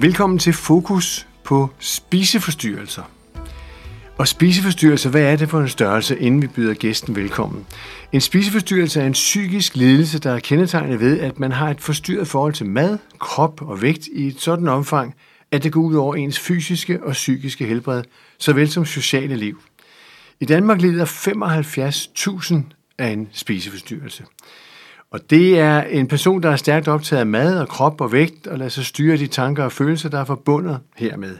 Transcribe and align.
Velkommen 0.00 0.38
til 0.38 0.52
Fokus 0.52 1.26
på 1.44 1.70
spiseforstyrrelser. 1.78 3.02
Og 4.18 4.28
spiseforstyrrelse, 4.28 5.08
hvad 5.08 5.22
er 5.22 5.36
det 5.36 5.48
for 5.48 5.60
en 5.60 5.68
størrelse, 5.68 6.18
inden 6.18 6.42
vi 6.42 6.46
byder 6.46 6.74
gæsten 6.74 7.16
velkommen? 7.16 7.66
En 8.12 8.20
spiseforstyrrelse 8.20 9.00
er 9.00 9.06
en 9.06 9.12
psykisk 9.12 9.76
lidelse, 9.76 10.18
der 10.18 10.32
er 10.32 10.38
kendetegnet 10.38 11.00
ved, 11.00 11.20
at 11.20 11.38
man 11.38 11.52
har 11.52 11.70
et 11.70 11.80
forstyrret 11.80 12.28
forhold 12.28 12.52
til 12.52 12.66
mad, 12.66 12.98
krop 13.18 13.62
og 13.62 13.82
vægt 13.82 14.08
i 14.12 14.26
et 14.26 14.40
sådan 14.40 14.68
omfang, 14.68 15.14
at 15.50 15.64
det 15.64 15.72
går 15.72 15.80
ud 15.80 15.94
over 15.94 16.14
ens 16.14 16.38
fysiske 16.38 17.02
og 17.02 17.12
psykiske 17.12 17.66
helbred, 17.66 18.02
såvel 18.38 18.70
som 18.70 18.84
sociale 18.84 19.36
liv. 19.36 19.62
I 20.40 20.44
Danmark 20.44 20.80
lider 20.80 21.04
75.000 21.04 22.56
af 22.98 23.08
en 23.08 23.28
spiseforstyrrelse. 23.32 24.24
Og 25.10 25.30
det 25.30 25.58
er 25.58 25.82
en 25.82 26.08
person, 26.08 26.42
der 26.42 26.50
er 26.50 26.56
stærkt 26.56 26.88
optaget 26.88 27.20
af 27.20 27.26
mad 27.26 27.60
og 27.60 27.68
krop 27.68 28.00
og 28.00 28.12
vægt, 28.12 28.46
og 28.46 28.58
lader 28.58 28.68
sig 28.68 28.84
styre 28.84 29.16
de 29.16 29.26
tanker 29.26 29.64
og 29.64 29.72
følelser, 29.72 30.08
der 30.08 30.20
er 30.20 30.24
forbundet 30.24 30.80
hermed. 30.96 31.36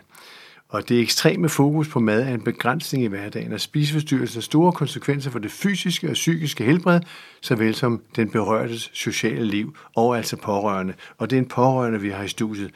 Og 0.68 0.88
det 0.88 1.00
ekstreme 1.00 1.48
fokus 1.48 1.88
på 1.88 2.00
mad 2.00 2.22
er 2.22 2.34
en 2.34 2.40
begrænsning 2.40 3.04
i 3.04 3.06
hverdagen, 3.06 3.52
og 3.52 3.60
spiseforstyrrelser 3.60 4.36
har 4.36 4.42
store 4.42 4.72
konsekvenser 4.72 5.30
for 5.30 5.38
det 5.38 5.50
fysiske 5.50 6.08
og 6.08 6.12
psykiske 6.12 6.64
helbred, 6.64 7.00
såvel 7.40 7.74
som 7.74 8.02
den 8.16 8.30
berørtes 8.30 8.90
sociale 8.92 9.44
liv, 9.44 9.76
og 9.96 10.16
altså 10.16 10.36
pårørende. 10.36 10.94
Og 11.18 11.30
det 11.30 11.36
er 11.36 11.40
en 11.40 11.48
pårørende, 11.48 12.00
vi 12.00 12.10
har 12.10 12.24
i 12.24 12.28
studiet, 12.28 12.70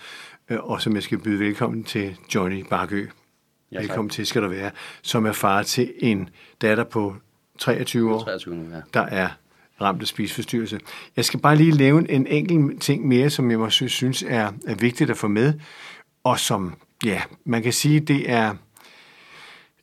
øh, 0.50 0.58
og 0.62 0.82
som 0.82 0.94
jeg 0.94 1.02
skal 1.02 1.18
byde 1.18 1.38
velkommen 1.38 1.84
til 1.84 2.16
Johnny 2.34 2.64
Barkø. 2.70 3.06
Ja, 3.72 3.80
velkommen 3.80 4.10
til 4.10 4.26
skal 4.26 4.42
du 4.42 4.48
være, 4.48 4.70
som 5.02 5.26
er 5.26 5.32
far 5.32 5.62
til 5.62 5.92
en 5.98 6.28
datter 6.62 6.84
på 6.84 7.16
23 7.58 8.14
år, 8.14 8.22
23 8.22 8.54
nu, 8.54 8.74
ja. 8.74 8.80
der 8.94 9.06
er 9.06 9.28
ramte 9.82 10.02
af 10.02 10.08
spiseforstyrrelse. 10.08 10.80
Jeg 11.16 11.24
skal 11.24 11.40
bare 11.40 11.56
lige 11.56 11.70
lave 11.70 12.10
en 12.10 12.26
enkelt 12.26 12.82
ting 12.82 13.06
mere, 13.08 13.30
som 13.30 13.50
jeg 13.50 13.58
måske 13.58 13.88
synes 13.88 14.24
er, 14.28 14.52
er 14.66 14.74
vigtigt 14.74 15.10
at 15.10 15.16
få 15.16 15.28
med, 15.28 15.54
og 16.24 16.38
som, 16.38 16.74
ja, 17.04 17.22
man 17.44 17.62
kan 17.62 17.72
sige, 17.72 18.00
det 18.00 18.30
er 18.30 18.54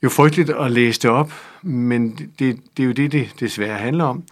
jo 0.03 0.09
frygteligt 0.09 0.50
at 0.50 0.72
læse 0.72 1.02
det 1.02 1.11
op, 1.11 1.33
men 1.61 2.31
det, 2.39 2.59
det 2.77 2.83
er 2.83 2.88
jo 2.88 2.92
det, 2.92 3.11
det 3.11 3.33
desværre 3.39 3.77
handler 3.77 4.03
om, 4.03 4.23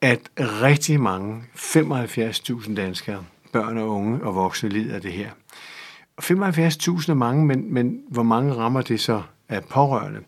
at 0.00 0.20
rigtig 0.38 1.00
mange, 1.00 1.42
75.000 1.56 2.74
danskere, 2.74 3.24
børn 3.52 3.78
og 3.78 3.88
unge 3.88 4.24
og 4.24 4.34
voksne, 4.34 4.68
lider 4.68 4.94
af 4.94 5.00
det 5.00 5.12
her. 5.12 5.30
75.000 6.22 7.10
er 7.10 7.14
mange, 7.14 7.46
men, 7.46 7.74
men 7.74 8.00
hvor 8.08 8.22
mange 8.22 8.54
rammer 8.54 8.82
det 8.82 9.00
så 9.00 9.22
af 9.48 9.64
pårørende? 9.64 10.20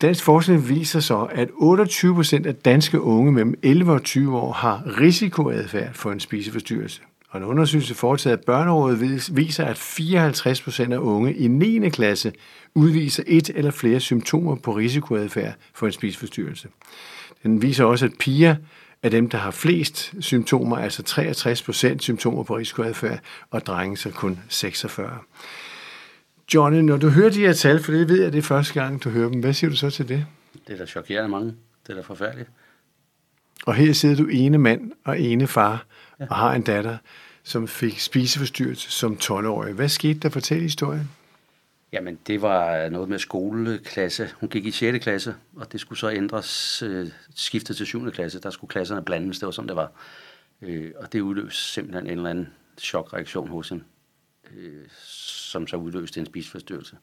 Dansk 0.00 0.24
forskning 0.24 0.68
viser 0.68 1.00
så, 1.00 1.28
at 1.30 1.48
28 1.54 2.14
procent 2.14 2.46
af 2.46 2.54
danske 2.54 3.00
unge 3.00 3.32
mellem 3.32 3.54
11 3.62 3.92
og 3.92 4.02
20 4.02 4.38
år 4.38 4.52
har 4.52 4.82
risikoadfærd 5.00 5.94
for 5.94 6.12
en 6.12 6.20
spiseforstyrrelse. 6.20 7.00
Og 7.30 7.38
en 7.40 7.44
undersøgelse 7.44 7.94
foretaget 7.94 8.36
af 8.36 8.44
Børnerådet 8.44 9.30
viser, 9.36 9.64
at 9.64 9.78
54 9.78 10.62
procent 10.62 10.92
af 10.92 10.98
unge 10.98 11.34
i 11.34 11.48
9. 11.48 11.88
klasse 11.90 12.32
udviser 12.74 13.22
et 13.26 13.50
eller 13.54 13.70
flere 13.70 14.00
symptomer 14.00 14.56
på 14.56 14.72
risikoadfærd 14.72 15.54
for 15.74 15.86
en 15.86 15.92
spiseforstyrrelse. 15.92 16.68
Den 17.42 17.62
viser 17.62 17.84
også, 17.84 18.04
at 18.04 18.12
piger 18.18 18.56
er 19.02 19.08
dem, 19.08 19.28
der 19.28 19.38
har 19.38 19.50
flest 19.50 20.14
symptomer, 20.20 20.76
altså 20.76 21.02
63 21.02 21.62
procent 21.62 22.02
symptomer 22.02 22.42
på 22.42 22.56
risikoadfærd, 22.56 23.18
og 23.50 23.66
drenge 23.66 23.96
så 23.96 24.10
kun 24.10 24.40
46. 24.48 25.18
Johnny, 26.54 26.80
når 26.80 26.96
du 26.96 27.08
hører 27.08 27.30
de 27.30 27.40
her 27.40 27.52
tal, 27.52 27.82
for 27.82 27.92
det 27.92 28.08
ved 28.08 28.22
jeg, 28.22 28.32
det 28.32 28.38
er 28.38 28.42
første 28.42 28.74
gang, 28.74 29.04
du 29.04 29.10
hører 29.10 29.28
dem, 29.28 29.40
hvad 29.40 29.52
siger 29.52 29.70
du 29.70 29.76
så 29.76 29.90
til 29.90 30.08
det? 30.08 30.26
Det 30.66 30.74
er 30.74 30.78
da 30.78 30.86
chokerende 30.86 31.28
mange. 31.28 31.54
Det 31.86 31.90
er 31.92 31.94
da 31.94 32.00
forfærdeligt. 32.00 32.50
Og 33.66 33.74
her 33.74 33.92
sidder 33.92 34.16
du 34.16 34.26
ene 34.26 34.58
mand 34.58 34.92
og 35.04 35.20
ene 35.20 35.46
far, 35.46 35.86
ja. 36.20 36.26
og 36.30 36.36
har 36.36 36.54
en 36.54 36.62
datter, 36.62 36.96
som 37.42 37.68
fik 37.68 38.00
spiseforstyrrelse 38.00 38.90
som 38.90 39.18
12-årig. 39.22 39.74
Hvad 39.74 39.88
skete 39.88 40.20
der? 40.20 40.28
Fortæl 40.28 40.60
historien. 40.60 41.10
Jamen, 41.92 42.18
det 42.26 42.42
var 42.42 42.88
noget 42.88 43.08
med 43.08 43.18
skoleklasse. 43.18 44.28
Hun 44.40 44.48
gik 44.48 44.66
i 44.66 44.70
6. 44.70 44.98
klasse, 45.02 45.34
og 45.56 45.72
det 45.72 45.80
skulle 45.80 45.98
så 45.98 46.10
ændres, 46.10 46.82
øh, 46.82 47.08
skiftet 47.34 47.76
til 47.76 47.86
7. 47.86 48.10
klasse. 48.10 48.40
Der 48.40 48.50
skulle 48.50 48.70
klasserne 48.70 49.02
blandes, 49.02 49.38
det 49.38 49.46
var 49.46 49.52
sådan, 49.52 49.68
det 49.68 49.76
var. 49.76 49.92
Øh, 50.62 50.92
og 50.96 51.12
det 51.12 51.20
udløste 51.20 51.62
simpelthen 51.62 52.06
en 52.06 52.12
eller 52.12 52.30
anden 52.30 52.48
chokreaktion 52.78 53.48
hos 53.48 53.68
hende, 53.68 53.84
øh, 54.56 54.84
som 55.50 55.66
så 55.66 55.76
udløste 55.76 56.20
en 56.20 56.26
spiseforstyrrelse. 56.26 56.96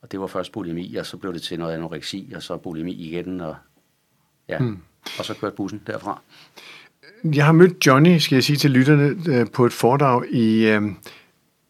Og 0.00 0.12
det 0.12 0.20
var 0.20 0.26
først 0.26 0.52
bulimi, 0.52 0.96
og 0.96 1.06
så 1.06 1.16
blev 1.16 1.34
det 1.34 1.42
til 1.42 1.58
noget 1.58 1.74
anoreksi, 1.74 2.32
og 2.34 2.42
så 2.42 2.56
bulimi 2.56 2.92
igen, 2.92 3.40
og 3.40 3.56
ja, 4.48 4.58
hmm. 4.58 4.78
og 5.18 5.24
så 5.24 5.34
kørte 5.34 5.56
bussen 5.56 5.82
derfra. 5.86 6.20
Jeg 7.24 7.44
har 7.44 7.52
mødt 7.52 7.86
Johnny, 7.86 8.18
skal 8.18 8.36
jeg 8.36 8.44
sige 8.44 8.56
til 8.56 8.70
lytterne, 8.70 9.16
øh, 9.28 9.46
på 9.52 9.66
et 9.66 9.72
foredrag 9.72 10.30
i, 10.30 10.66
øh, 10.66 10.82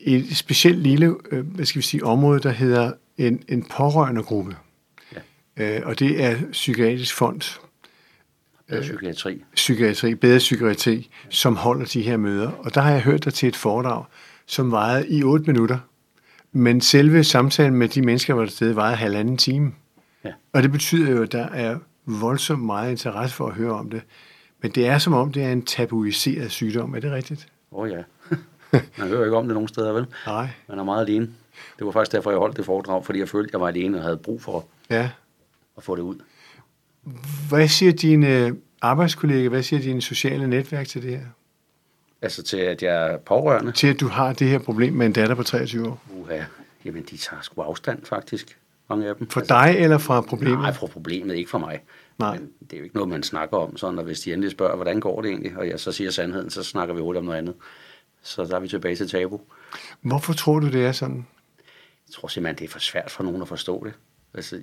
et 0.00 0.36
specielt 0.36 0.78
lille, 0.78 1.16
øh, 1.30 1.46
hvad 1.46 1.66
skal 1.66 1.78
vi 1.78 1.84
sige, 1.86 2.04
område, 2.04 2.40
der 2.40 2.50
hedder 2.50 2.92
en, 3.18 3.42
en 3.48 3.62
pårørende 3.62 4.22
gruppe. 4.22 4.56
Ja. 5.56 5.84
Og 5.84 5.98
det 5.98 6.24
er 6.24 6.36
Psykiatrisk 6.52 7.14
Fond. 7.14 7.60
Bedre 8.68 8.82
psykiatri. 8.82 9.44
Psykiatri, 9.54 10.14
bedre 10.14 10.38
psykiatri, 10.38 10.94
ja. 10.94 11.30
som 11.30 11.56
holder 11.56 11.86
de 11.86 12.02
her 12.02 12.16
møder. 12.16 12.50
Og 12.50 12.74
der 12.74 12.80
har 12.80 12.90
jeg 12.90 13.02
hørt 13.02 13.24
dig 13.24 13.34
til 13.34 13.48
et 13.48 13.56
foredrag, 13.56 14.04
som 14.48 14.72
varede 14.72 15.08
i 15.08 15.22
8 15.24 15.46
minutter. 15.46 15.78
Men 16.52 16.80
selve 16.80 17.24
samtalen 17.24 17.74
med 17.74 17.88
de 17.88 18.02
mennesker, 18.02 18.34
der 18.34 18.38
var 18.38 18.44
der 18.44 18.52
stede, 18.52 18.76
varede 18.76 18.96
halvanden 18.96 19.36
time. 19.36 19.72
Ja. 20.24 20.32
Og 20.52 20.62
det 20.62 20.72
betyder 20.72 21.10
jo, 21.10 21.22
at 21.22 21.32
der 21.32 21.48
er 21.48 21.78
voldsomt 22.06 22.62
meget 22.62 22.90
interesse 22.90 23.36
for 23.36 23.46
at 23.46 23.54
høre 23.54 23.72
om 23.72 23.90
det. 23.90 24.02
Men 24.62 24.70
det 24.70 24.86
er 24.86 24.98
som 24.98 25.12
om, 25.12 25.32
det 25.32 25.42
er 25.42 25.52
en 25.52 25.62
tabuiseret 25.62 26.50
sygdom. 26.50 26.94
Er 26.94 27.00
det 27.00 27.12
rigtigt? 27.12 27.48
Åh 27.72 27.80
oh, 27.80 27.90
ja. 27.90 28.02
Man 28.98 29.08
hører 29.08 29.24
ikke 29.24 29.36
om 29.36 29.46
det 29.46 29.54
nogen 29.54 29.68
steder, 29.68 29.92
vel? 29.92 30.06
Nej. 30.26 30.48
Man 30.68 30.78
er 30.78 30.84
meget 30.84 31.06
alene. 31.06 31.30
Det 31.78 31.86
var 31.86 31.92
faktisk 31.92 32.12
derfor, 32.12 32.30
jeg 32.30 32.38
holdt 32.38 32.56
det 32.56 32.64
foredrag, 32.64 33.04
fordi 33.04 33.18
jeg 33.18 33.28
følte, 33.28 33.48
at 33.48 33.52
jeg 33.52 33.60
var 33.60 33.68
alene 33.68 33.98
og 33.98 34.02
havde 34.02 34.16
brug 34.16 34.42
for 34.42 34.66
ja. 34.90 35.10
at 35.76 35.82
få 35.82 35.96
det 35.96 36.02
ud. 36.02 36.16
Hvad 37.48 37.68
siger 37.68 37.92
dine 37.92 38.56
arbejdskolleger, 38.82 39.48
hvad 39.48 39.62
siger 39.62 39.80
dine 39.80 40.02
sociale 40.02 40.46
netværk 40.46 40.86
til 40.86 41.02
det 41.02 41.10
her? 41.10 41.26
Altså 42.22 42.42
til, 42.42 42.56
at 42.56 42.82
jeg 42.82 43.12
er 43.12 43.16
pårørende? 43.16 43.72
Til, 43.72 43.86
at 43.86 44.00
du 44.00 44.08
har 44.08 44.32
det 44.32 44.48
her 44.48 44.58
problem 44.58 44.92
med 44.92 45.06
en 45.06 45.12
datter 45.12 45.34
på 45.34 45.42
23 45.42 45.88
år? 45.88 46.02
Uha, 46.10 46.42
jamen 46.84 47.02
de 47.02 47.16
tager 47.16 47.42
sgu 47.42 47.62
afstand 47.62 48.04
faktisk, 48.04 48.58
mange 48.88 49.08
af 49.08 49.16
dem. 49.16 49.30
For 49.30 49.40
altså, 49.40 49.54
dig 49.54 49.74
eller 49.78 49.98
fra 49.98 50.20
problemet? 50.20 50.58
Nej, 50.58 50.72
fra 50.72 50.86
problemet, 50.86 51.36
ikke 51.36 51.50
for 51.50 51.58
mig. 51.58 51.80
Nej. 52.18 52.38
Men 52.38 52.50
det 52.60 52.72
er 52.72 52.76
jo 52.76 52.84
ikke 52.84 52.96
noget, 52.96 53.08
man 53.08 53.22
snakker 53.22 53.56
om, 53.56 53.76
sådan, 53.76 53.98
og 53.98 54.04
hvis 54.04 54.20
de 54.20 54.32
endelig 54.32 54.50
spørger, 54.50 54.76
hvordan 54.76 55.00
går 55.00 55.22
det 55.22 55.28
egentlig, 55.28 55.56
og 55.56 55.68
jeg 55.68 55.80
så 55.80 55.92
siger 55.92 56.10
sandheden, 56.10 56.50
så 56.50 56.62
snakker 56.62 56.94
vi 56.94 57.00
hurtigt 57.00 57.18
om 57.18 57.24
noget 57.24 57.38
andet. 57.38 57.54
Så 58.22 58.44
der 58.44 58.56
er 58.56 58.60
vi 58.60 58.68
tilbage 58.68 58.96
til 58.96 59.08
tabu. 59.08 59.40
Hvorfor 60.00 60.32
tror 60.32 60.58
du, 60.58 60.66
det 60.66 60.86
er 60.86 60.92
sådan? 60.92 61.26
Jeg 62.08 62.14
tror 62.14 62.28
simpelthen, 62.28 62.58
det 62.58 62.64
er 62.64 62.72
for 62.72 62.78
svært 62.78 63.10
for 63.10 63.24
nogen 63.24 63.42
at 63.42 63.48
forstå 63.48 63.84
det. 63.84 63.92
Altså, 64.34 64.60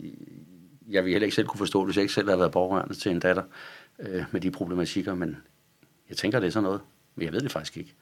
jeg 0.89 1.03
vil 1.03 1.11
heller 1.11 1.25
ikke 1.25 1.35
selv 1.35 1.47
kunne 1.47 1.57
forstå 1.57 1.79
det, 1.79 1.87
hvis 1.87 1.95
jeg 1.95 2.01
ikke 2.01 2.13
selv 2.13 2.29
har 2.29 2.37
været 2.37 2.51
pårørende 2.51 2.93
til 2.93 3.11
en 3.11 3.19
datter 3.19 3.43
øh, 3.99 4.23
med 4.31 4.41
de 4.41 4.51
problematikker, 4.51 5.16
men 5.16 5.37
jeg 6.09 6.17
tænker, 6.17 6.39
det 6.39 6.47
er 6.47 6.51
sådan 6.51 6.63
noget. 6.63 6.81
Men 7.16 7.26
jeg 7.26 7.34
ved 7.34 7.42
det 7.42 7.52
faktisk 7.52 7.78
ikke. 7.78 7.94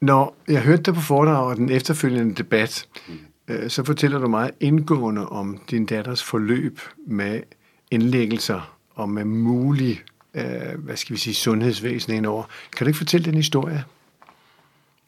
Når 0.00 0.36
jeg 0.48 0.62
hørte 0.62 0.82
dig 0.82 0.94
på 0.94 1.00
foredrag 1.00 1.46
og 1.46 1.56
den 1.56 1.70
efterfølgende 1.70 2.34
debat, 2.34 2.88
mm. 3.08 3.18
øh, 3.48 3.70
så 3.70 3.84
fortæller 3.84 4.18
du 4.18 4.28
meget 4.28 4.50
indgående 4.60 5.28
om 5.28 5.60
din 5.70 5.86
datters 5.86 6.22
forløb 6.22 6.80
med 7.06 7.42
indlæggelser 7.90 8.76
og 8.90 9.08
med 9.08 9.24
mulig, 9.24 10.02
øh, 10.34 10.44
hvad 10.78 10.96
skal 10.96 11.14
vi 11.14 11.20
sige, 11.20 11.34
sundhedsvæsen 11.34 12.14
indover. 12.14 12.44
Kan 12.76 12.84
du 12.84 12.88
ikke 12.88 12.98
fortælle 12.98 13.24
den 13.24 13.34
historie? 13.34 13.84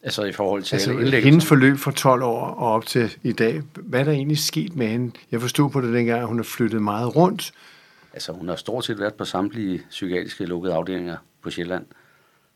Altså 0.03 0.23
i 0.23 0.31
forhold 0.31 0.63
til 0.63 0.75
altså, 0.75 1.19
hendes 1.23 1.45
forløb 1.45 1.77
fra 1.77 1.91
12 1.91 2.23
år 2.23 2.45
og 2.45 2.71
op 2.71 2.85
til 2.85 3.17
i 3.23 3.31
dag. 3.31 3.61
Hvad 3.75 3.99
er 3.99 4.03
der 4.03 4.11
egentlig 4.11 4.37
sket 4.37 4.75
med 4.75 4.87
hende? 4.87 5.11
Jeg 5.31 5.41
forstod 5.41 5.69
på 5.69 5.81
det 5.81 5.93
dengang, 5.93 6.21
at 6.21 6.27
hun 6.27 6.37
har 6.37 6.43
flyttet 6.43 6.81
meget 6.81 7.15
rundt. 7.15 7.53
Altså 8.13 8.31
hun 8.31 8.47
har 8.47 8.55
stort 8.55 8.85
set 8.85 8.99
været 8.99 9.13
på 9.13 9.25
samtlige 9.25 9.81
psykiatriske 9.89 10.45
lukkede 10.45 10.73
afdelinger 10.73 11.17
på 11.41 11.49
Sjælland. 11.49 11.85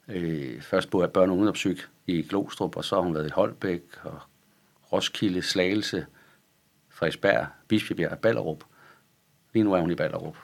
Øh, 0.07 0.61
først 0.61 0.89
på 0.89 1.07
børn- 1.13 1.29
og 1.29 1.35
ungdomspsyk 1.35 1.89
i 2.07 2.21
Glostrup, 2.21 2.77
og 2.77 2.85
så 2.85 2.95
har 2.95 3.01
hun 3.01 3.13
været 3.13 3.27
i 3.27 3.31
Holbæk 3.33 3.81
og 4.03 4.19
Roskilde, 4.93 5.41
Slagelse, 5.41 6.05
Frederiksberg, 6.89 7.45
Bispebjerg 7.67 8.11
og 8.11 8.19
Ballerup. 8.19 8.63
Lige 9.53 9.63
nu 9.63 9.73
er 9.73 9.81
hun 9.81 9.91
i 9.91 9.95
Ballerup. 9.95 10.35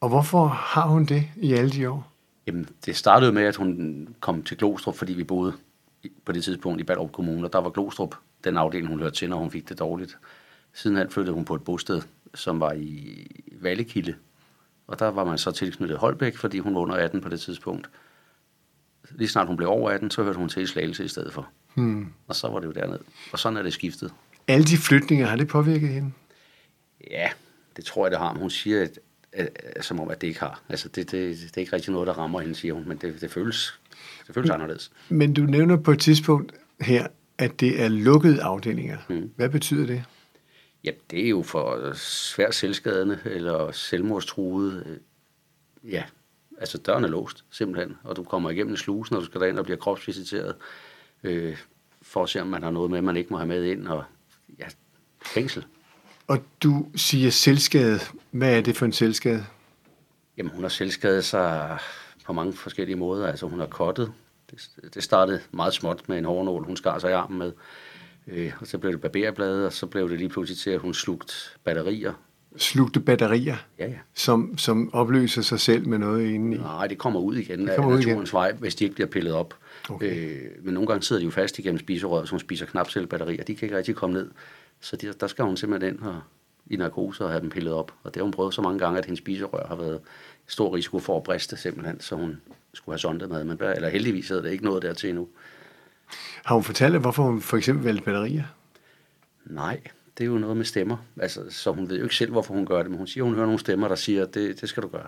Og 0.00 0.08
hvorfor 0.08 0.46
har 0.46 0.88
hun 0.88 1.04
det 1.04 1.24
i 1.36 1.52
alle 1.52 1.70
de 1.70 1.90
år? 1.90 2.12
Jamen, 2.46 2.68
det 2.86 2.96
startede 2.96 3.32
med, 3.32 3.42
at 3.42 3.56
hun 3.56 4.08
kom 4.20 4.42
til 4.42 4.56
Glostrup, 4.56 4.94
fordi 4.94 5.12
vi 5.12 5.24
boede 5.24 5.52
på 6.24 6.32
det 6.32 6.44
tidspunkt 6.44 6.80
i 6.80 6.84
Ballerup 6.84 7.12
Kommune, 7.12 7.46
og 7.46 7.52
der 7.52 7.58
var 7.58 7.70
Glostrup 7.70 8.14
den 8.44 8.56
afdeling, 8.56 8.88
hun 8.88 9.00
hørte 9.00 9.16
til, 9.16 9.30
når 9.30 9.36
hun 9.36 9.50
fik 9.50 9.68
det 9.68 9.78
dårligt. 9.78 10.18
Sidenhen 10.72 11.10
flyttede 11.10 11.34
hun 11.34 11.44
på 11.44 11.54
et 11.54 11.64
bosted, 11.64 12.02
som 12.34 12.60
var 12.60 12.72
i 12.72 13.26
Vallekilde, 13.60 14.14
og 14.86 14.98
der 14.98 15.08
var 15.08 15.24
man 15.24 15.38
så 15.38 15.50
tilknyttet 15.50 15.98
Holbæk, 15.98 16.36
fordi 16.36 16.58
hun 16.58 16.74
var 16.74 16.80
under 16.80 16.96
18 16.96 17.20
på 17.20 17.28
det 17.28 17.40
tidspunkt. 17.40 17.90
Lige 19.14 19.28
snart 19.28 19.46
hun 19.46 19.56
blev 19.56 19.68
over 19.68 19.90
18, 19.90 20.10
så 20.10 20.22
hørte 20.22 20.38
hun 20.38 20.48
til 20.48 20.62
i 20.62 20.66
Slagelse 20.66 21.04
i 21.04 21.08
stedet 21.08 21.32
for. 21.32 21.48
Hmm. 21.74 22.12
Og 22.28 22.36
så 22.36 22.48
var 22.48 22.60
det 22.60 22.66
jo 22.66 22.72
dernede. 22.72 22.98
Og 23.32 23.38
sådan 23.38 23.56
er 23.56 23.62
det 23.62 23.72
skiftet. 23.72 24.12
Alle 24.48 24.64
de 24.64 24.76
flytninger, 24.76 25.26
har 25.26 25.36
det 25.36 25.48
påvirket 25.48 25.88
hende? 25.88 26.12
Ja, 27.10 27.30
det 27.76 27.84
tror 27.84 28.06
jeg, 28.06 28.10
det 28.10 28.18
har. 28.18 28.32
Men 28.32 28.40
hun 28.40 28.50
siger, 28.50 28.82
at, 28.82 28.98
at, 29.32 29.48
at, 29.76 29.84
som 29.84 30.00
om, 30.00 30.08
at 30.08 30.20
det 30.20 30.26
ikke 30.26 30.40
har. 30.40 30.62
Altså, 30.68 30.88
det, 30.88 31.10
det, 31.10 31.38
det 31.38 31.56
er 31.56 31.60
ikke 31.60 31.72
rigtig 31.72 31.92
noget, 31.92 32.06
der 32.06 32.12
rammer 32.12 32.40
hende, 32.40 32.54
siger 32.54 32.74
hun. 32.74 32.88
Men 32.88 32.96
det, 32.96 33.20
det 33.20 33.30
føles, 33.30 33.80
det 34.26 34.34
føles 34.34 34.50
anderledes. 34.50 34.92
Men 35.08 35.34
du 35.34 35.42
nævner 35.42 35.76
på 35.76 35.90
et 35.90 36.00
tidspunkt 36.00 36.52
her, 36.80 37.06
at 37.38 37.60
det 37.60 37.82
er 37.82 37.88
lukkede 37.88 38.42
afdelinger. 38.42 38.98
Mm. 39.08 39.30
Hvad 39.36 39.48
betyder 39.48 39.86
det? 39.86 40.04
Ja, 40.84 40.90
det 41.10 41.24
er 41.24 41.28
jo 41.28 41.42
for 41.42 41.92
svært 41.94 42.54
selvskadende 42.54 43.18
eller 43.24 43.72
selvmordstruede. 43.72 44.98
Ja, 45.84 46.02
altså 46.58 46.78
døren 46.78 47.04
er 47.04 47.08
låst, 47.08 47.44
simpelthen. 47.50 47.96
Og 48.04 48.16
du 48.16 48.22
kommer 48.22 48.50
igennem 48.50 48.76
slusen, 48.76 49.16
og 49.16 49.22
du 49.22 49.26
skal 49.26 49.40
derind 49.40 49.58
og 49.58 49.64
bliver 49.64 49.78
kropsvisiteret. 49.78 50.54
Øh, 51.22 51.56
for 52.02 52.22
at 52.22 52.28
se, 52.28 52.40
om 52.40 52.46
man 52.46 52.62
har 52.62 52.70
noget 52.70 52.90
med, 52.90 53.02
man 53.02 53.16
ikke 53.16 53.30
må 53.30 53.36
have 53.36 53.48
med 53.48 53.64
ind. 53.64 53.88
Og 53.88 54.04
ja, 54.58 54.66
fængsel. 55.26 55.64
Og 56.26 56.38
du 56.62 56.86
siger 56.96 57.30
selvskade. 57.30 57.98
Hvad 58.30 58.56
er 58.56 58.60
det 58.60 58.76
for 58.76 58.86
en 58.86 58.92
selvskade? 58.92 59.44
Jamen, 60.36 60.52
hun 60.52 60.62
har 60.62 60.68
selvskadet 60.68 61.24
sig 61.24 61.78
på 62.24 62.32
mange 62.32 62.52
forskellige 62.52 62.96
måder. 62.96 63.26
Altså, 63.26 63.46
hun 63.46 63.58
har 63.58 63.66
kottet. 63.66 64.12
Det, 64.50 64.70
det 64.94 65.02
startede 65.02 65.40
meget 65.50 65.74
småt 65.74 66.08
med 66.08 66.18
en 66.18 66.24
hårnål, 66.24 66.64
hun 66.64 66.76
skar 66.76 66.98
sig 66.98 67.10
i 67.10 67.12
armen 67.12 67.38
med. 67.38 67.52
Øh, 68.26 68.52
og 68.60 68.66
så 68.66 68.78
blev 68.78 68.92
det 68.92 69.00
barberblade, 69.00 69.66
og 69.66 69.72
så 69.72 69.86
blev 69.86 70.10
det 70.10 70.18
lige 70.18 70.28
pludselig 70.28 70.58
til, 70.58 70.70
at 70.70 70.80
hun 70.80 70.94
slugt 70.94 71.56
batterier. 71.64 72.12
Slugte 72.56 73.00
batterier, 73.00 73.56
Ja, 73.78 73.86
ja. 73.88 73.94
som, 74.14 74.58
som 74.58 74.94
opløser 74.94 75.42
sig 75.42 75.60
selv 75.60 75.88
med 75.88 75.98
noget 75.98 76.26
inde 76.30 76.56
i. 76.56 76.60
Nej, 76.60 76.86
det 76.86 76.98
kommer 76.98 77.20
ud 77.20 77.36
igen 77.36 77.60
Det 77.60 77.68
af 77.68 77.76
kommer 77.76 77.92
ud 77.92 77.98
naturens 77.98 78.32
vej, 78.32 78.52
hvis 78.52 78.74
de 78.74 78.84
ikke 78.84 78.94
bliver 78.94 79.08
pillet 79.08 79.32
op. 79.32 79.54
Okay. 79.88 80.32
Øh, 80.34 80.64
men 80.64 80.74
nogle 80.74 80.86
gange 80.86 81.02
sidder 81.02 81.20
de 81.20 81.24
jo 81.24 81.30
fast 81.30 81.58
igennem 81.58 81.78
spiserøret, 81.78 82.28
så 82.28 82.32
hun 82.32 82.40
spiser 82.40 82.66
knapcellebatterier. 82.66 83.44
De 83.44 83.54
kan 83.54 83.66
ikke 83.66 83.76
rigtig 83.76 83.94
komme 83.94 84.14
ned. 84.14 84.30
Så 84.80 84.96
de, 84.96 85.12
der 85.20 85.26
skal 85.26 85.44
hun 85.44 85.56
simpelthen 85.56 85.94
ind 85.94 86.02
og, 86.02 86.20
i 86.66 86.76
narkose 86.76 87.24
og 87.24 87.30
have 87.30 87.40
dem 87.40 87.50
pillet 87.50 87.72
op. 87.72 87.92
Og 88.02 88.14
det 88.14 88.20
har 88.20 88.22
hun 88.22 88.32
prøvet 88.32 88.54
så 88.54 88.62
mange 88.62 88.78
gange, 88.78 88.98
at 88.98 89.04
hendes 89.04 89.18
spiserør 89.18 89.66
har 89.68 89.76
været 89.76 90.00
stor 90.46 90.76
risiko 90.76 90.98
for 90.98 91.16
at 91.16 91.22
briste 91.22 91.56
simpelthen, 91.56 92.00
så 92.00 92.16
hun 92.16 92.40
skulle 92.74 92.92
have 92.92 92.98
sondet 92.98 93.28
med. 93.30 93.44
Men, 93.44 93.58
eller 93.76 93.88
heldigvis 93.88 94.30
er 94.30 94.42
det 94.42 94.52
ikke 94.52 94.64
nået 94.64 94.82
dertil 94.82 95.08
endnu. 95.08 95.28
Har 96.44 96.54
hun 96.54 96.64
fortalt, 96.64 96.98
hvorfor 96.98 97.22
hun 97.22 97.40
for 97.40 97.56
eksempel 97.56 97.84
valgte 97.84 98.04
batterier? 98.04 98.44
Nej, 99.46 99.80
det 100.18 100.24
er 100.24 100.28
jo 100.28 100.38
noget 100.38 100.56
med 100.56 100.64
stemmer. 100.64 100.96
Altså, 101.20 101.50
så 101.50 101.72
hun 101.72 101.88
ved 101.88 101.96
jo 101.96 102.02
ikke 102.02 102.16
selv, 102.16 102.30
hvorfor 102.30 102.54
hun 102.54 102.66
gør 102.66 102.82
det, 102.82 102.90
men 102.90 102.98
hun 102.98 103.06
siger, 103.06 103.24
hun 103.24 103.34
hører 103.34 103.46
nogle 103.46 103.60
stemmer, 103.60 103.88
der 103.88 103.94
siger, 103.94 104.26
det, 104.26 104.60
det 104.60 104.68
skal 104.68 104.82
du 104.82 104.88
gøre. 104.88 105.06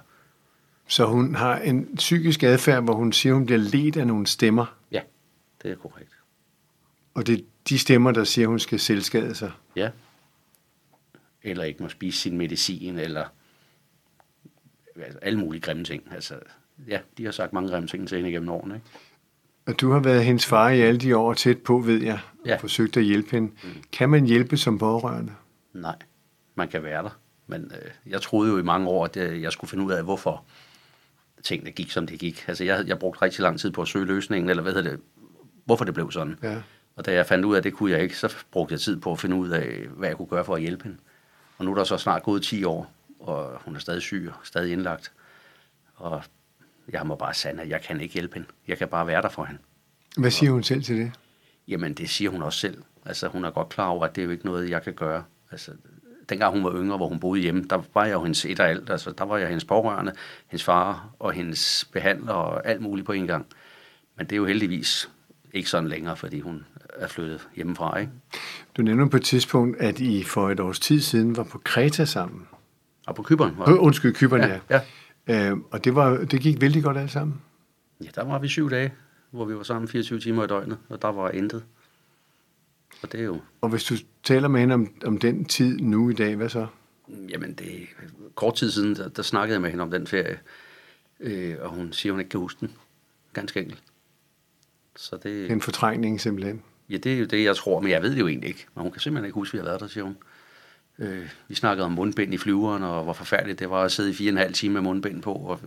Så 0.86 1.06
hun 1.06 1.34
har 1.34 1.58
en 1.58 1.96
psykisk 1.96 2.42
adfærd, 2.42 2.82
hvor 2.82 2.94
hun 2.94 3.12
siger, 3.12 3.34
hun 3.34 3.46
bliver 3.46 3.58
ledt 3.58 3.96
af 3.96 4.06
nogle 4.06 4.26
stemmer. 4.26 4.78
Ja, 4.90 5.00
det 5.62 5.70
er 5.70 5.76
korrekt. 5.76 6.10
Og 7.14 7.26
det 7.26 7.38
er 7.38 7.42
de 7.68 7.78
stemmer, 7.78 8.12
der 8.12 8.24
siger, 8.24 8.48
hun 8.48 8.58
skal 8.58 8.80
selvskade 8.80 9.34
sig. 9.34 9.52
Ja. 9.76 9.90
Eller 11.42 11.64
ikke 11.64 11.82
må 11.82 11.88
spise 11.88 12.20
sin 12.20 12.38
medicin, 12.38 12.98
eller 12.98 13.24
altså, 14.96 15.18
alle 15.22 15.38
mulige 15.38 15.60
grimme 15.60 15.84
ting. 15.84 16.08
Altså, 16.10 16.34
ja, 16.88 17.00
de 17.18 17.24
har 17.24 17.32
sagt 17.32 17.52
mange 17.52 17.70
grimme 17.70 17.88
ting 17.88 18.08
til 18.08 18.16
hende 18.16 18.30
igennem 18.30 18.48
årene. 18.48 18.74
Ikke? 18.74 18.86
Og 19.66 19.80
du 19.80 19.90
har 19.92 20.00
været 20.00 20.24
hendes 20.24 20.46
far 20.46 20.68
i 20.70 20.80
alle 20.80 21.00
de 21.00 21.16
år 21.16 21.34
tæt 21.34 21.58
på, 21.58 21.78
ved 21.78 22.02
jeg, 22.02 22.18
og 22.40 22.46
Ja. 22.46 22.56
forsøgt 22.56 22.96
at 22.96 23.04
hjælpe 23.04 23.30
hende. 23.30 23.52
Kan 23.92 24.08
man 24.08 24.24
hjælpe 24.26 24.56
som 24.56 24.78
pårørende? 24.78 25.32
Nej, 25.72 25.96
man 26.54 26.68
kan 26.68 26.82
være 26.82 27.02
der. 27.02 27.18
Men 27.46 27.72
øh, 27.82 27.90
jeg 28.12 28.22
troede 28.22 28.50
jo 28.52 28.58
i 28.58 28.62
mange 28.62 28.88
år, 28.88 29.04
at 29.04 29.16
øh, 29.16 29.42
jeg 29.42 29.52
skulle 29.52 29.70
finde 29.70 29.84
ud 29.84 29.92
af, 29.92 30.04
hvorfor 30.04 30.44
tingene 31.42 31.70
gik, 31.70 31.90
som 31.90 32.06
det 32.06 32.18
gik. 32.18 32.44
Altså, 32.48 32.64
jeg, 32.64 32.84
jeg 32.86 32.98
brugte 32.98 33.22
rigtig 33.22 33.40
lang 33.42 33.60
tid 33.60 33.70
på 33.70 33.82
at 33.82 33.88
søge 33.88 34.04
løsningen, 34.04 34.50
eller 34.50 34.62
hvad 34.62 34.72
hedder 34.72 34.90
det, 34.90 35.00
hvorfor 35.64 35.84
det 35.84 35.94
blev 35.94 36.10
sådan. 36.12 36.38
Ja. 36.42 36.62
Og 36.96 37.06
da 37.06 37.12
jeg 37.12 37.26
fandt 37.26 37.44
ud 37.44 37.54
af, 37.54 37.58
at 37.58 37.64
det 37.64 37.72
kunne 37.74 37.90
jeg 37.90 38.02
ikke, 38.02 38.18
så 38.18 38.36
brugte 38.50 38.72
jeg 38.72 38.80
tid 38.80 39.00
på 39.00 39.12
at 39.12 39.18
finde 39.18 39.36
ud 39.36 39.48
af, 39.48 39.86
hvad 39.96 40.08
jeg 40.08 40.16
kunne 40.16 40.28
gøre 40.28 40.44
for 40.44 40.54
at 40.54 40.60
hjælpe 40.60 40.84
hende. 40.84 40.98
Og 41.58 41.64
nu 41.64 41.70
er 41.70 41.74
der 41.74 41.84
så 41.84 41.98
snart 41.98 42.22
gået 42.22 42.42
10 42.42 42.64
år, 42.64 42.92
og 43.20 43.58
hun 43.64 43.74
er 43.76 43.78
stadig 43.80 44.02
syg 44.02 44.28
og 44.32 44.46
stadig 44.46 44.72
indlagt. 44.72 45.12
Og 45.96 46.22
jeg 46.92 47.06
må 47.06 47.14
bare 47.14 47.34
sande, 47.34 47.62
at 47.62 47.68
jeg 47.68 47.82
kan 47.82 48.00
ikke 48.00 48.14
hjælpe 48.14 48.34
hende. 48.34 48.48
Jeg 48.68 48.78
kan 48.78 48.88
bare 48.88 49.06
være 49.06 49.22
der 49.22 49.28
for 49.28 49.44
hende. 49.44 49.60
Hvad 50.16 50.30
siger 50.30 50.52
hun 50.52 50.62
selv 50.62 50.82
til 50.82 50.96
det? 50.96 51.12
Jamen, 51.68 51.94
det 51.94 52.10
siger 52.10 52.30
hun 52.30 52.42
også 52.42 52.58
selv. 52.58 52.82
Altså, 53.06 53.28
hun 53.28 53.44
er 53.44 53.50
godt 53.50 53.68
klar 53.68 53.86
over, 53.88 54.04
at 54.04 54.16
det 54.16 54.22
er 54.22 54.24
jo 54.24 54.30
ikke 54.30 54.46
noget, 54.46 54.70
jeg 54.70 54.82
kan 54.82 54.92
gøre. 54.92 55.22
Altså, 55.50 55.70
dengang 56.28 56.52
hun 56.52 56.64
var 56.64 56.72
yngre, 56.74 56.96
hvor 56.96 57.08
hun 57.08 57.20
boede 57.20 57.40
hjemme, 57.40 57.64
der 57.70 57.82
var 57.94 58.04
jeg 58.04 58.12
jo 58.12 58.22
hendes 58.22 58.44
et 58.44 58.60
og 58.60 58.68
alt. 58.68 58.90
Altså, 58.90 59.10
der 59.18 59.24
var 59.24 59.36
jeg 59.38 59.48
hendes 59.48 59.64
pårørende, 59.64 60.12
hendes 60.46 60.64
far 60.64 61.08
og 61.18 61.32
hendes 61.32 61.88
behandler 61.92 62.32
og 62.32 62.66
alt 62.66 62.80
muligt 62.80 63.06
på 63.06 63.12
en 63.12 63.26
gang. 63.26 63.46
Men 64.16 64.26
det 64.26 64.32
er 64.32 64.36
jo 64.36 64.46
heldigvis 64.46 65.10
ikke 65.52 65.70
sådan 65.70 65.88
længere, 65.88 66.16
fordi 66.16 66.40
hun 66.40 66.64
er 66.94 67.08
flyttet 67.08 67.48
hjemmefra, 67.56 67.98
ikke? 67.98 68.12
Du 68.76 68.82
nævner 68.82 69.08
på 69.08 69.16
et 69.16 69.22
tidspunkt, 69.24 69.80
at 69.80 70.00
I 70.00 70.24
for 70.24 70.50
et 70.50 70.60
års 70.60 70.80
tid 70.80 71.00
siden 71.00 71.36
var 71.36 71.42
på 71.44 71.60
Kreta 71.64 72.04
sammen. 72.04 72.46
Og 73.06 73.14
på 73.14 73.22
Kyberen 73.22 73.54
var 73.58 73.70
Øh, 73.70 73.82
undskyld, 73.82 74.14
Kyberne, 74.14 74.46
ja, 74.46 74.52
ja. 74.52 74.58
ja. 74.70 74.80
Øh, 75.26 75.52
og 75.70 75.84
det, 75.84 75.94
var, 75.94 76.16
det 76.24 76.40
gik 76.40 76.60
vældig 76.60 76.82
godt 76.82 76.96
alt 76.96 77.10
sammen. 77.10 77.40
ja, 78.04 78.08
der 78.14 78.24
var 78.24 78.38
vi 78.38 78.48
syv 78.48 78.70
dage, 78.70 78.92
hvor 79.30 79.44
vi 79.44 79.54
var 79.56 79.62
sammen 79.62 79.88
24 79.88 80.20
timer 80.20 80.44
i 80.44 80.46
døgnet, 80.46 80.78
og 80.88 81.02
der 81.02 81.08
var 81.08 81.30
intet. 81.30 81.64
Og 83.02 83.12
det 83.12 83.20
er 83.20 83.24
jo, 83.24 83.40
Og 83.60 83.68
hvis 83.68 83.84
du 83.84 83.94
taler 84.22 84.48
med 84.48 84.60
hende 84.60 84.74
om, 84.74 84.94
om 85.04 85.18
den 85.18 85.44
tid 85.44 85.78
nu 85.78 86.10
i 86.10 86.12
dag, 86.14 86.36
hvad 86.36 86.48
så? 86.48 86.66
jamen 87.28 87.54
det 87.54 87.86
kort 88.34 88.54
tid 88.54 88.70
siden, 88.70 88.94
der, 88.96 89.08
der 89.08 89.22
snakkede 89.22 89.54
jeg 89.54 89.62
med 89.62 89.70
hende 89.70 89.82
om 89.82 89.90
den 89.90 90.06
ferie, 90.06 90.38
øh, 91.20 91.56
og 91.60 91.70
hun 91.70 91.92
siger, 91.92 92.12
hun 92.12 92.20
ikke 92.20 92.30
kan 92.30 92.40
huske 92.40 92.60
den. 92.60 92.72
Ganske 93.32 93.60
enkelt. 93.60 93.82
Så 94.96 95.16
det, 95.22 95.50
En 95.50 95.60
fortrængning 95.60 96.20
simpelthen. 96.20 96.62
ja, 96.90 96.96
det 96.96 97.14
er 97.14 97.18
jo 97.18 97.24
det, 97.24 97.44
jeg 97.44 97.56
tror, 97.56 97.80
men 97.80 97.90
jeg 97.90 98.02
ved 98.02 98.10
det 98.10 98.20
jo 98.20 98.28
egentlig 98.28 98.48
ikke. 98.48 98.66
Men 98.74 98.82
hun 98.82 98.92
kan 98.92 99.00
simpelthen 99.00 99.24
ikke 99.26 99.34
huske, 99.34 99.54
at 99.54 99.62
vi 99.62 99.64
har 99.64 99.70
været 99.70 99.80
der, 99.80 99.86
siger 99.86 100.04
hun. 100.04 100.16
Øh, 100.98 101.28
vi 101.48 101.54
snakkede 101.54 101.84
om 101.84 101.92
mundbind 101.92 102.34
i 102.34 102.38
flyveren, 102.38 102.82
og 102.82 103.04
hvor 103.04 103.12
forfærdeligt 103.12 103.58
det 103.58 103.70
var 103.70 103.82
at 103.82 103.92
sidde 103.92 104.10
i 104.10 104.14
fire 104.14 104.28
og 104.28 104.32
en 104.32 104.38
halv 104.38 104.54
time 104.54 104.74
med 104.74 104.80
mundbind 104.80 105.22
på, 105.22 105.32
og 105.32 105.60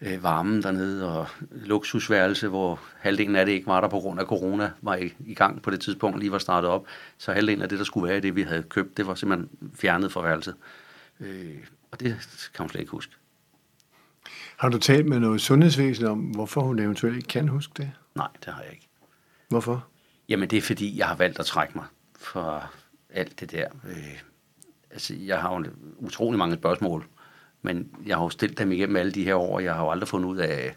øh, 0.00 0.22
varmen 0.22 0.62
dernede, 0.62 1.18
og 1.18 1.26
luksusværelse, 1.50 2.48
hvor 2.48 2.80
halvdelen 2.98 3.36
af 3.36 3.46
det 3.46 3.52
ikke 3.52 3.66
var 3.66 3.80
der 3.80 3.88
på 3.88 3.98
grund 4.00 4.20
af 4.20 4.26
corona, 4.26 4.70
var 4.82 4.96
i, 4.96 5.14
i 5.26 5.34
gang 5.34 5.62
på 5.62 5.70
det 5.70 5.80
tidspunkt, 5.80 6.18
lige 6.18 6.32
var 6.32 6.38
startet 6.38 6.70
op. 6.70 6.86
Så 7.18 7.32
halvdelen 7.32 7.62
af 7.62 7.68
det, 7.68 7.78
der 7.78 7.84
skulle 7.84 8.08
være 8.08 8.18
i 8.18 8.20
det, 8.20 8.36
vi 8.36 8.42
havde 8.42 8.62
købt, 8.62 8.96
det 8.96 9.06
var 9.06 9.14
simpelthen 9.14 9.48
fjernet 9.74 10.12
fra 10.12 10.22
værelset. 10.22 10.54
Øh, 11.20 11.56
og 11.90 12.00
det 12.00 12.16
kan 12.54 12.62
hun 12.62 12.68
slet 12.68 12.80
ikke 12.80 12.90
huske. 12.90 13.14
Har 14.56 14.68
du 14.68 14.78
talt 14.78 15.06
med 15.06 15.18
noget 15.18 15.40
sundhedsvæsen 15.40 16.06
om, 16.06 16.18
hvorfor 16.18 16.60
hun 16.60 16.78
eventuelt 16.78 17.16
ikke 17.16 17.28
kan 17.28 17.48
huske 17.48 17.72
det? 17.76 17.90
Nej, 18.14 18.28
det 18.44 18.54
har 18.54 18.62
jeg 18.62 18.72
ikke. 18.72 18.88
Hvorfor? 19.48 19.86
Jamen, 20.28 20.50
det 20.50 20.56
er 20.56 20.62
fordi, 20.62 20.98
jeg 20.98 21.06
har 21.06 21.14
valgt 21.14 21.38
at 21.38 21.46
trække 21.46 21.72
mig 21.74 21.84
fra 22.18 22.66
alt 23.14 23.40
det 23.40 23.50
der. 23.52 23.66
Øh, 23.88 24.20
altså, 24.90 25.14
jeg 25.14 25.40
har 25.40 25.54
jo 25.54 25.64
utrolig 25.98 26.38
mange 26.38 26.56
spørgsmål, 26.56 27.06
men 27.62 27.90
jeg 28.06 28.16
har 28.16 28.24
jo 28.24 28.30
stillet 28.30 28.58
dem 28.58 28.72
igennem 28.72 28.96
alle 28.96 29.12
de 29.12 29.24
her 29.24 29.34
år. 29.34 29.60
Jeg 29.60 29.74
har 29.74 29.82
jo 29.84 29.90
aldrig 29.90 30.08
fundet 30.08 30.28
ud 30.28 30.36
af, 30.36 30.76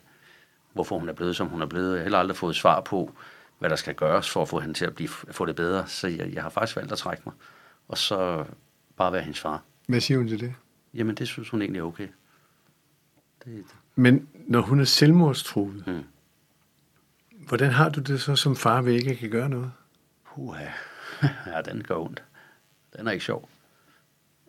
hvorfor 0.74 1.00
hun 1.00 1.10
er 1.10 1.14
blevet, 1.14 1.36
som 1.36 1.48
hun 1.48 1.62
er 1.62 1.66
blevet. 1.66 1.90
Jeg 1.92 1.98
har 2.00 2.04
heller 2.04 2.20
aldrig 2.20 2.38
fået 2.38 2.56
svar 2.56 2.82
på, 2.82 3.16
hvad 3.60 3.70
der 3.70 3.76
skal 3.76 3.96
gøres 3.96 4.30
for 4.30 4.42
at 4.42 4.50
få 4.50 4.60
hende 4.60 4.74
til 4.74 4.86
at 4.86 4.96
blive, 4.96 5.10
få 5.10 5.46
det 5.46 5.56
bedre. 5.56 5.88
Så 5.88 6.08
jeg, 6.08 6.34
jeg 6.34 6.44
har 6.44 6.50
faktisk 6.50 6.76
valgt 6.76 6.92
at 6.92 6.98
trække 6.98 7.24
mig. 7.26 7.34
Og 7.88 7.98
så 7.98 8.46
bare 8.98 9.12
være 9.14 9.22
hendes 9.22 9.40
far. 9.40 9.64
Hvad 9.88 10.00
siger 10.02 10.18
hun 10.18 10.28
til 10.28 10.40
det? 10.40 10.54
Jamen, 10.94 11.16
det 11.16 11.28
synes 11.28 11.50
hun 11.50 11.62
egentlig 11.62 11.80
er 11.80 11.84
okay. 11.84 12.08
Det, 13.46 13.66
Men 13.96 14.28
når 14.48 14.62
hun 14.62 14.80
er 14.80 14.84
selvmordstruet, 14.84 15.84
Mm. 15.88 16.04
hvordan 17.48 17.72
har 17.72 17.90
du 17.90 18.00
det 18.00 18.22
så 18.22 18.36
som 18.36 18.56
far 18.56 18.82
ved 18.82 18.94
ikke 18.94 19.12
at 19.12 19.18
kan 19.18 19.30
gøre 19.30 19.50
noget? 19.50 19.72
Puha. 20.26 20.66
ja, 21.54 21.62
den 21.62 21.84
gør 21.84 21.96
ondt. 21.96 22.24
Den 22.98 23.08
er 23.08 23.12
ikke 23.12 23.26
sjov. 23.26 23.50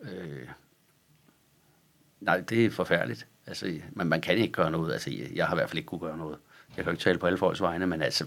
Øh, 0.01 0.47
nej, 2.19 2.39
det 2.39 2.65
er 2.65 2.69
forfærdeligt. 2.69 3.27
Altså, 3.47 3.79
men 3.91 4.07
man 4.07 4.21
kan 4.21 4.37
ikke 4.37 4.53
gøre 4.53 4.71
noget. 4.71 4.93
Altså, 4.93 5.11
jeg, 5.11 5.31
jeg 5.35 5.47
har 5.47 5.55
i 5.55 5.57
hvert 5.57 5.69
fald 5.69 5.77
ikke 5.77 5.87
kunne 5.87 5.99
gøre 5.99 6.17
noget. 6.17 6.37
Jeg 6.69 6.75
kan 6.75 6.85
jo 6.85 6.91
ikke 6.91 7.03
tale 7.03 7.17
på 7.17 7.25
alle 7.25 7.37
folks 7.37 7.61
vegne, 7.61 7.87
men 7.87 8.01
altså... 8.01 8.25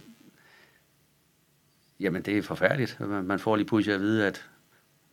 Jamen, 2.01 2.23
det 2.23 2.39
er 2.39 2.43
forfærdeligt. 2.43 3.01
Man, 3.01 3.25
man 3.25 3.39
får 3.39 3.57
lige 3.57 3.67
pludselig 3.67 3.95
at 3.95 4.01
vide, 4.01 4.27
at 4.27 4.47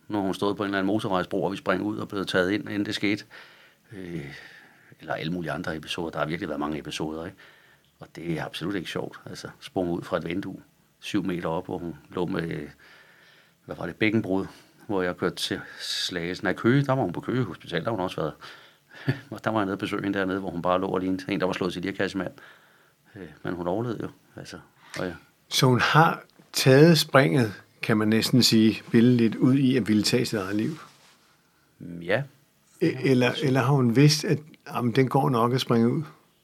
nu 0.08 0.18
har 0.18 0.26
hun 0.26 0.34
stået 0.34 0.58
på 0.58 0.64
en 0.64 0.68
eller 0.68 0.78
anden 0.78 0.88
motorvejsbro, 0.88 1.44
og 1.44 1.52
vi 1.52 1.58
springer 1.58 1.86
ud 1.86 1.98
og 1.98 2.08
blevet 2.08 2.28
taget 2.28 2.52
ind, 2.52 2.70
inden 2.70 2.86
det 2.86 2.96
skete. 2.96 3.26
Øh, 3.92 4.34
eller 5.00 5.14
alle 5.14 5.34
mulige 5.34 5.52
andre 5.52 5.76
episoder. 5.76 6.10
Der 6.10 6.20
har 6.20 6.26
virkelig 6.26 6.50
været 6.50 6.60
mange 6.60 6.80
episoder, 6.80 7.26
ikke? 7.26 7.38
Og 8.00 8.08
det 8.16 8.40
er 8.40 8.46
absolut 8.46 8.76
ikke 8.76 8.90
sjovt. 8.90 9.20
Altså, 9.26 9.50
sprung 9.60 9.92
ud 9.92 10.02
fra 10.02 10.18
et 10.18 10.26
vindue, 10.26 10.62
syv 11.00 11.24
meter 11.24 11.50
op, 11.50 11.66
hvor 11.66 11.78
hun 11.78 11.96
lå 12.10 12.26
med, 12.26 12.68
hvad 13.68 13.76
var 13.76 13.86
det, 13.86 13.96
bækkenbrud, 13.96 14.46
hvor 14.88 15.02
jeg 15.02 15.18
kørte 15.18 15.36
til 15.36 15.60
Slagelse. 15.82 16.44
Nej, 16.44 16.54
Køge, 16.54 16.82
der 16.86 16.94
var 16.94 17.04
hun 17.04 17.14
på 17.14 17.22
Køge 17.22 17.44
Hospital, 17.44 17.80
der 17.80 17.86
har 17.86 17.92
hun 17.92 18.00
også 18.00 18.16
været. 18.22 18.34
og 19.32 19.44
der 19.44 19.50
var 19.52 19.60
jeg 19.60 19.66
nede 19.66 19.76
og 19.76 19.80
besøge 19.80 20.04
hende 20.04 20.20
dernede, 20.20 20.40
hvor 20.40 20.50
hun 20.50 20.62
bare 20.62 20.82
lå 20.82 20.88
og 20.88 21.00
lignede 21.00 21.32
en, 21.34 21.40
der 21.40 21.46
var 21.46 21.54
slået 21.54 21.74
til 21.74 21.82
lirkassemand. 21.82 22.32
Øh, 23.16 23.22
Men 23.44 23.54
hun 23.54 23.68
overlevede 23.68 24.00
jo, 24.04 24.10
altså. 24.36 24.58
Og 25.00 25.06
ja. 25.06 25.14
Så 25.50 25.66
hun 25.66 25.80
har 25.80 26.24
taget 26.54 26.98
springet, 26.98 27.54
kan 27.82 27.98
man 27.98 28.08
næsten 28.08 28.44
sige, 28.44 28.82
billedligt 28.92 29.36
ud 29.36 29.54
i 29.56 29.78
at 29.78 29.88
ville 29.88 30.04
tage 30.04 30.26
sit 30.26 30.40
eget 30.40 30.56
liv. 30.56 30.78
Mm, 31.80 32.00
Ja, 32.02 32.24
E- 32.84 33.10
Eller, 33.10 33.32
eller 33.44 33.62
har 33.62 33.74
hun 33.74 33.96
vidst, 33.96 34.26
at 34.26 34.40
jamen, 34.74 34.92
den 34.96 35.08
går 35.10 35.30
nok 35.30 35.54
at 35.54 35.62
springe 35.62 35.90
ud? 35.94 36.04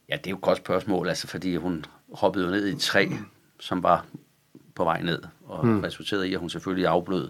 Ja, 0.10 0.16
det 0.16 0.28
er 0.28 0.32
jo 0.32 0.36
et 0.36 0.42
godt 0.42 0.58
spørgsmål, 0.58 1.08
altså, 1.10 1.28
fordi 1.28 1.56
hun 1.56 1.86
hoppede 2.14 2.46
jo 2.46 2.52
ned 2.52 2.68
i 2.68 2.72
et 2.72 2.80
træ, 2.80 3.08
som 3.60 3.84
var 3.84 4.06
på 4.76 4.84
vej 4.84 5.02
ned, 5.02 5.22
og 5.54 5.68
mm. 5.68 5.80
resulterede 5.80 6.30
i, 6.30 6.34
at 6.34 6.40
hun 6.40 6.50
selvfølgelig 6.50 6.88
afblød 6.88 7.30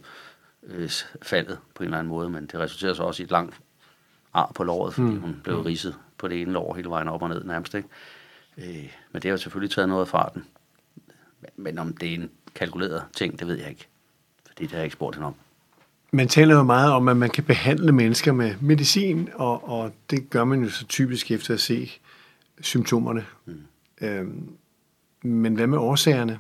øh, 0.64 0.90
faldet 1.22 1.58
på 1.76 1.84
en 1.84 1.88
eller 1.88 1.98
anden 1.98 2.10
måde, 2.10 2.30
men 2.30 2.46
det 2.46 2.56
resulterede 2.56 2.96
så 2.96 3.04
også 3.04 3.24
i 3.24 3.26
et 3.26 3.32
langt 3.32 3.60
ar 4.34 4.52
på 4.56 4.64
låret, 4.64 4.94
fordi 4.94 5.08
mm. 5.08 5.22
hun 5.22 5.42
blev 5.44 5.62
ridset 5.62 5.96
på 6.18 6.28
det 6.28 6.42
ene 6.42 6.52
lår 6.52 6.76
hele 6.76 6.90
vejen 6.90 7.08
op 7.08 7.22
og 7.22 7.30
ned 7.30 7.44
nærmest. 7.44 7.74
Ikke? 7.74 7.88
Øh, 8.58 8.94
men 9.12 9.22
det 9.22 9.24
har 9.24 9.30
jo 9.30 9.38
selvfølgelig 9.38 9.72
taget 9.72 9.90
noget 9.90 10.02
af 10.02 10.08
farten. 10.08 10.46
Men, 11.42 11.50
men 11.56 11.80
om 11.80 11.98
det 11.98 12.10
er 12.10 12.14
en 12.14 12.30
kalkuleret 12.56 13.04
ting, 13.16 13.40
det 13.40 13.48
ved 13.48 13.58
jeg 13.58 13.70
ikke. 13.70 13.88
Fordi 14.48 14.64
det 14.64 14.72
har 14.72 14.78
jeg 14.78 14.86
ikke 14.86 14.94
spurgt 14.94 15.16
hende 15.16 15.28
om. 15.28 15.36
Man 16.12 16.28
taler 16.28 16.56
jo 16.56 16.64
meget 16.64 16.92
om, 16.92 17.08
at 17.08 17.18
man 17.18 17.30
kan 17.30 17.44
behandle 17.44 17.92
mennesker 17.92 18.32
med 18.32 18.56
medicin, 18.62 19.30
og, 19.34 19.70
og 19.70 19.94
det 20.10 20.30
gør 20.30 20.44
man 20.44 20.64
jo 20.64 20.70
så 20.70 20.86
typisk 20.86 21.32
efter 21.32 21.54
at 21.54 21.60
se 21.60 21.92
symptomerne. 22.62 23.26
Mm. 23.46 23.62
Øhm, 24.02 24.50
men 25.22 25.56
hvad 25.56 25.68
med 25.68 25.78
årsagerne? 25.78 26.40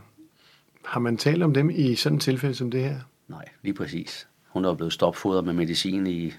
Har 0.85 0.99
man 0.99 1.17
talt 1.17 1.43
om 1.43 1.53
dem 1.53 1.69
i 1.69 1.95
sådan 1.95 2.15
et 2.15 2.21
tilfælde 2.21 2.55
som 2.55 2.71
det 2.71 2.83
her? 2.83 2.99
Nej, 3.27 3.45
lige 3.61 3.73
præcis. 3.73 4.27
Hun 4.47 4.65
er 4.65 4.73
blevet 4.73 4.93
stopfodret 4.93 5.45
med 5.45 5.53
medicin 5.53 6.07
i 6.07 6.33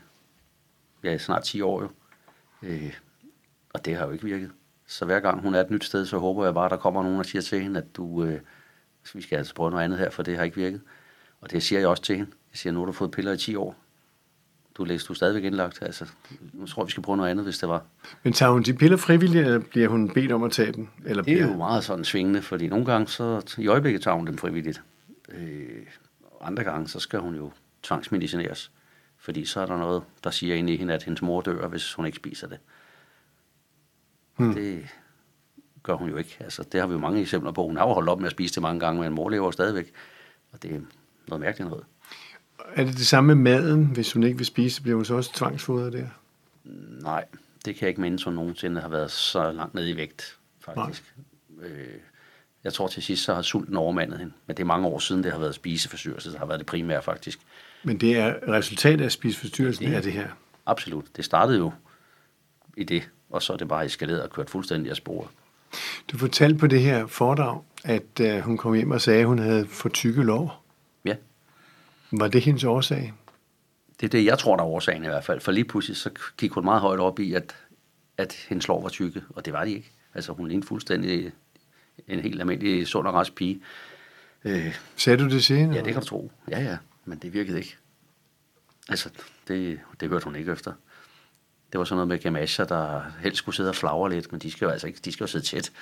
ja, 1.04 1.18
snart 1.18 1.42
10 1.42 1.60
år 1.60 1.82
jo. 1.82 1.88
Øh, 2.62 2.94
og 3.74 3.84
det 3.84 3.96
har 3.96 4.06
jo 4.06 4.12
ikke 4.12 4.24
virket. 4.24 4.50
Så 4.86 5.04
hver 5.04 5.20
gang 5.20 5.40
hun 5.40 5.54
er 5.54 5.60
et 5.60 5.70
nyt 5.70 5.84
sted, 5.84 6.06
så 6.06 6.18
håber 6.18 6.44
jeg 6.44 6.54
bare, 6.54 6.64
at 6.64 6.70
der 6.70 6.76
kommer 6.76 7.02
nogen 7.02 7.18
og 7.18 7.26
siger 7.26 7.42
til 7.42 7.62
hende, 7.62 7.80
at 7.80 7.96
du, 7.96 8.24
øh, 8.24 8.40
vi 9.14 9.22
skal 9.22 9.36
altså 9.36 9.54
prøve 9.54 9.70
noget 9.70 9.84
andet 9.84 9.98
her, 9.98 10.10
for 10.10 10.22
det 10.22 10.36
har 10.36 10.44
ikke 10.44 10.56
virket. 10.56 10.80
Og 11.40 11.50
det 11.50 11.62
siger 11.62 11.78
jeg 11.78 11.88
også 11.88 12.02
til 12.02 12.16
hende. 12.16 12.30
Jeg 12.52 12.58
siger, 12.58 12.72
nu 12.72 12.78
har 12.78 12.86
du 12.86 12.92
fået 12.92 13.10
piller 13.10 13.32
i 13.32 13.36
10 13.36 13.54
år. 13.56 13.76
Du 14.76 14.84
læste 14.84 15.08
du 15.08 15.14
stadigvæk 15.14 15.44
indlagt. 15.44 15.82
Altså, 15.82 16.06
nu 16.52 16.66
tror 16.66 16.82
jeg, 16.82 16.86
vi 16.86 16.90
skal 16.90 17.02
prøve 17.02 17.16
noget 17.16 17.30
andet, 17.30 17.44
hvis 17.44 17.58
det 17.58 17.68
var. 17.68 17.82
Men 18.22 18.32
tager 18.32 18.52
hun 18.52 18.62
de 18.62 18.74
piller 18.74 18.96
frivilligt, 18.96 19.46
eller 19.46 19.58
bliver 19.58 19.88
hun 19.88 20.10
bedt 20.14 20.32
om 20.32 20.42
at 20.42 20.52
tage 20.52 20.72
dem? 20.72 20.88
Eller 21.04 21.22
Det 21.22 21.32
er 21.32 21.36
bliver... 21.36 21.50
jo 21.50 21.56
meget 21.56 21.84
sådan 21.84 22.04
svingende, 22.04 22.42
fordi 22.42 22.68
nogle 22.68 22.84
gange, 22.84 23.08
så 23.08 23.54
i 23.58 23.66
øjeblikket 23.66 24.02
tager 24.02 24.16
hun 24.16 24.26
dem 24.26 24.38
frivilligt. 24.38 24.82
Øh, 25.28 25.86
andre 26.40 26.64
gange, 26.64 26.88
så 26.88 27.00
skal 27.00 27.20
hun 27.20 27.34
jo 27.34 27.52
tvangsmedicineres. 27.82 28.70
Fordi 29.18 29.44
så 29.44 29.60
er 29.60 29.66
der 29.66 29.78
noget, 29.78 30.02
der 30.24 30.30
siger 30.30 30.54
inde 30.54 30.72
i 30.72 30.76
hende, 30.76 30.94
at 30.94 31.02
hendes 31.02 31.22
mor 31.22 31.40
dør, 31.40 31.68
hvis 31.68 31.94
hun 31.94 32.06
ikke 32.06 32.16
spiser 32.16 32.48
det. 32.48 32.58
Hmm. 34.36 34.54
Det 34.54 34.86
gør 35.82 35.94
hun 35.94 36.08
jo 36.08 36.16
ikke. 36.16 36.36
Altså, 36.40 36.62
det 36.72 36.80
har 36.80 36.86
vi 36.86 36.92
jo 36.92 36.98
mange 36.98 37.20
eksempler 37.20 37.52
på. 37.52 37.66
Hun 37.66 37.76
har 37.76 37.86
jo 37.86 37.92
holdt 37.92 38.08
op 38.08 38.18
med 38.18 38.26
at 38.26 38.32
spise 38.32 38.54
det 38.54 38.62
mange 38.62 38.80
gange, 38.80 39.00
men 39.02 39.12
mor 39.12 39.28
lever 39.28 39.44
jo 39.44 39.52
stadigvæk. 39.52 39.92
Og 40.52 40.62
det 40.62 40.74
er 40.74 40.80
noget 41.28 41.40
mærkeligt 41.40 41.70
noget. 41.70 41.84
Er 42.74 42.84
det 42.84 42.96
det 42.96 43.06
samme 43.06 43.34
med 43.34 43.52
maden? 43.52 43.86
Hvis 43.86 44.12
hun 44.12 44.22
ikke 44.22 44.36
vil 44.36 44.46
spise, 44.46 44.82
bliver 44.82 44.96
hun 44.96 45.04
så 45.04 45.14
også 45.14 45.32
tvangsfodret 45.34 45.92
der? 45.92 46.06
Nej, 47.02 47.24
det 47.64 47.74
kan 47.74 47.80
jeg 47.80 47.88
ikke 47.88 48.00
mindes, 48.00 48.24
hun 48.24 48.34
nogensinde 48.34 48.80
har 48.80 48.88
været 48.88 49.10
så 49.10 49.52
langt 49.52 49.74
nede 49.74 49.90
i 49.90 49.96
vægt, 49.96 50.36
faktisk. 50.60 51.14
Øh, 51.62 51.68
jeg 52.64 52.72
tror 52.72 52.88
til 52.88 53.02
sidst, 53.02 53.24
så 53.24 53.34
har 53.34 53.42
sulten 53.42 53.76
overmandet 53.76 54.18
hende. 54.18 54.32
Men 54.46 54.56
det 54.56 54.62
er 54.62 54.66
mange 54.66 54.86
år 54.86 54.98
siden, 54.98 55.24
det 55.24 55.32
har 55.32 55.38
været 55.38 55.54
spiseforstyrrelse, 55.54 56.32
der 56.32 56.38
har 56.38 56.46
været 56.46 56.58
det 56.58 56.66
primære 56.66 57.02
faktisk. 57.02 57.38
Men 57.82 58.00
det 58.00 58.16
er 58.16 58.34
resultatet 58.48 59.04
af 59.04 59.12
spiseforstyrrelsen, 59.12 59.86
Det 59.86 59.96
er 59.96 60.00
det 60.00 60.12
her. 60.12 60.28
Absolut. 60.66 61.04
Det 61.16 61.24
startede 61.24 61.58
jo 61.58 61.72
i 62.76 62.84
det, 62.84 63.08
og 63.30 63.42
så 63.42 63.52
er 63.52 63.56
det 63.56 63.68
bare 63.68 63.84
eskaleret 63.84 64.22
og 64.22 64.30
kørt 64.30 64.50
fuldstændig 64.50 64.90
af 64.90 64.96
sporet. 64.96 65.28
Du 66.12 66.18
fortalte 66.18 66.58
på 66.58 66.66
det 66.66 66.80
her 66.80 67.06
foredrag, 67.06 67.60
at 67.84 68.20
uh, 68.20 68.38
hun 68.38 68.56
kom 68.56 68.74
hjem 68.74 68.90
og 68.90 69.00
sagde, 69.00 69.20
at 69.20 69.26
hun 69.26 69.38
havde 69.38 69.66
for 69.66 69.88
tykke 69.88 70.22
lår. 70.22 70.63
Var 72.20 72.28
det 72.28 72.42
hendes 72.42 72.64
årsag? 72.64 73.12
det 74.00 74.06
er 74.06 74.10
det, 74.10 74.24
jeg 74.24 74.38
tror, 74.38 74.56
der 74.56 74.62
er 74.62 74.68
årsagen 74.68 75.04
i 75.04 75.06
hvert 75.06 75.24
fald. 75.24 75.40
For 75.40 75.52
lige 75.52 75.64
pludselig, 75.64 75.96
så 75.96 76.10
gik 76.36 76.52
hun 76.52 76.64
meget 76.64 76.80
højt 76.80 77.00
op 77.00 77.18
i, 77.18 77.34
at, 77.34 77.56
at 78.16 78.32
hendes 78.48 78.68
lår 78.68 78.82
var 78.82 78.88
tykke, 78.88 79.22
og 79.30 79.44
det 79.44 79.52
var 79.52 79.64
de 79.64 79.72
ikke. 79.72 79.90
Altså, 80.14 80.32
hun 80.32 80.48
lignede 80.48 80.66
fuldstændig 80.66 81.32
en 82.08 82.20
helt 82.20 82.40
almindelig 82.40 82.86
sund 82.86 83.06
og 83.06 83.14
rask 83.14 83.34
pige. 83.34 83.60
Øh, 84.44 84.78
Sagde 84.96 85.18
du 85.18 85.28
det 85.28 85.48
hende? 85.48 85.74
Ja, 85.74 85.82
det 85.82 85.92
kan 85.92 86.02
du 86.02 86.08
tro. 86.08 86.32
Ja, 86.50 86.60
ja, 86.60 86.76
men 87.04 87.18
det 87.18 87.32
virkede 87.32 87.58
ikke. 87.58 87.76
Altså, 88.88 89.10
det, 89.48 89.80
det 90.00 90.08
hørte 90.08 90.24
hun 90.24 90.36
ikke 90.36 90.52
efter. 90.52 90.72
Det 91.72 91.78
var 91.78 91.84
sådan 91.84 91.96
noget 91.96 92.08
med 92.08 92.18
gamasjer, 92.18 92.64
der 92.64 93.02
helst 93.20 93.38
skulle 93.38 93.56
sidde 93.56 93.68
og 93.68 93.76
flagre 93.76 94.10
lidt, 94.10 94.32
men 94.32 94.40
de 94.40 94.50
skal 94.50 94.66
jo 94.66 94.70
altså 94.70 94.86
ikke, 94.86 95.00
de 95.04 95.12
skal 95.12 95.24
jo 95.24 95.28
sidde 95.28 95.44
tæt. 95.44 95.72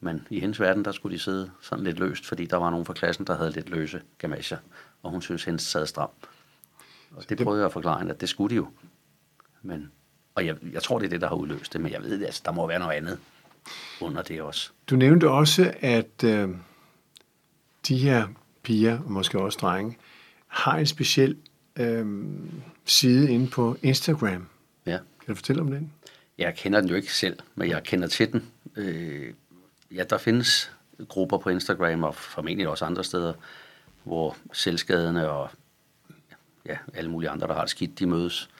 Men 0.00 0.26
i 0.30 0.40
hendes 0.40 0.60
verden, 0.60 0.84
der 0.84 0.92
skulle 0.92 1.14
de 1.14 1.22
sidde 1.22 1.50
sådan 1.60 1.84
lidt 1.84 1.98
løst, 1.98 2.26
fordi 2.26 2.46
der 2.46 2.56
var 2.56 2.70
nogen 2.70 2.86
fra 2.86 2.94
klassen, 2.94 3.26
der 3.26 3.36
havde 3.36 3.50
lidt 3.50 3.70
løse 3.70 4.02
gamasjer, 4.18 4.58
og 5.02 5.10
hun 5.10 5.22
synes, 5.22 5.44
hendes 5.44 5.62
sad 5.62 5.86
stram. 5.86 6.10
Og 7.10 7.28
det 7.28 7.38
prøvede 7.38 7.60
jeg 7.60 7.66
at 7.66 7.72
forklare 7.72 7.98
hende, 7.98 8.14
at 8.14 8.20
det 8.20 8.28
skulle 8.28 8.50
de 8.50 8.56
jo. 8.56 8.68
Men, 9.62 9.92
og 10.34 10.46
jeg, 10.46 10.56
jeg 10.72 10.82
tror, 10.82 10.98
det 10.98 11.06
er 11.06 11.10
det, 11.10 11.20
der 11.20 11.28
har 11.28 11.36
udløst 11.36 11.72
det, 11.72 11.80
men 11.80 11.92
jeg 11.92 12.02
ved 12.02 12.18
det, 12.18 12.26
altså, 12.26 12.42
der 12.44 12.52
må 12.52 12.66
være 12.66 12.78
noget 12.78 12.94
andet 12.94 13.18
under 14.00 14.22
det 14.22 14.42
også. 14.42 14.70
Du 14.90 14.96
nævnte 14.96 15.30
også, 15.30 15.74
at 15.80 16.24
øh, 16.24 16.48
de 17.88 17.98
her 17.98 18.28
piger, 18.62 18.98
og 18.98 19.12
måske 19.12 19.38
også 19.38 19.58
drenge, 19.62 19.98
har 20.46 20.78
en 20.78 20.86
speciel 20.86 21.36
øh, 21.76 22.28
side 22.84 23.32
inde 23.32 23.50
på 23.50 23.76
Instagram. 23.82 24.48
Ja. 24.86 24.98
Kan 24.98 25.28
du 25.28 25.34
fortælle 25.34 25.62
om 25.62 25.70
den? 25.70 25.92
Jeg 26.38 26.54
kender 26.56 26.80
den 26.80 26.90
jo 26.90 26.96
ikke 26.96 27.14
selv, 27.14 27.38
men 27.54 27.68
jeg 27.68 27.82
kender 27.82 28.08
til 28.08 28.32
den. 28.32 28.50
Øh, 28.76 29.34
ja, 29.90 30.04
der 30.10 30.18
findes 30.18 30.72
grupper 31.08 31.38
på 31.38 31.50
Instagram 31.50 32.04
og 32.04 32.14
formentlig 32.14 32.68
også 32.68 32.84
andre 32.84 33.04
steder, 33.04 33.32
hvor 34.04 34.36
selvskadende 34.52 35.30
og 35.30 35.50
ja, 36.66 36.78
alle 36.94 37.10
mulige 37.10 37.30
andre, 37.30 37.46
der 37.46 37.54
har 37.54 37.60
det 37.60 37.70
skidt, 37.70 37.98
de 37.98 38.06
mødes 38.06 38.50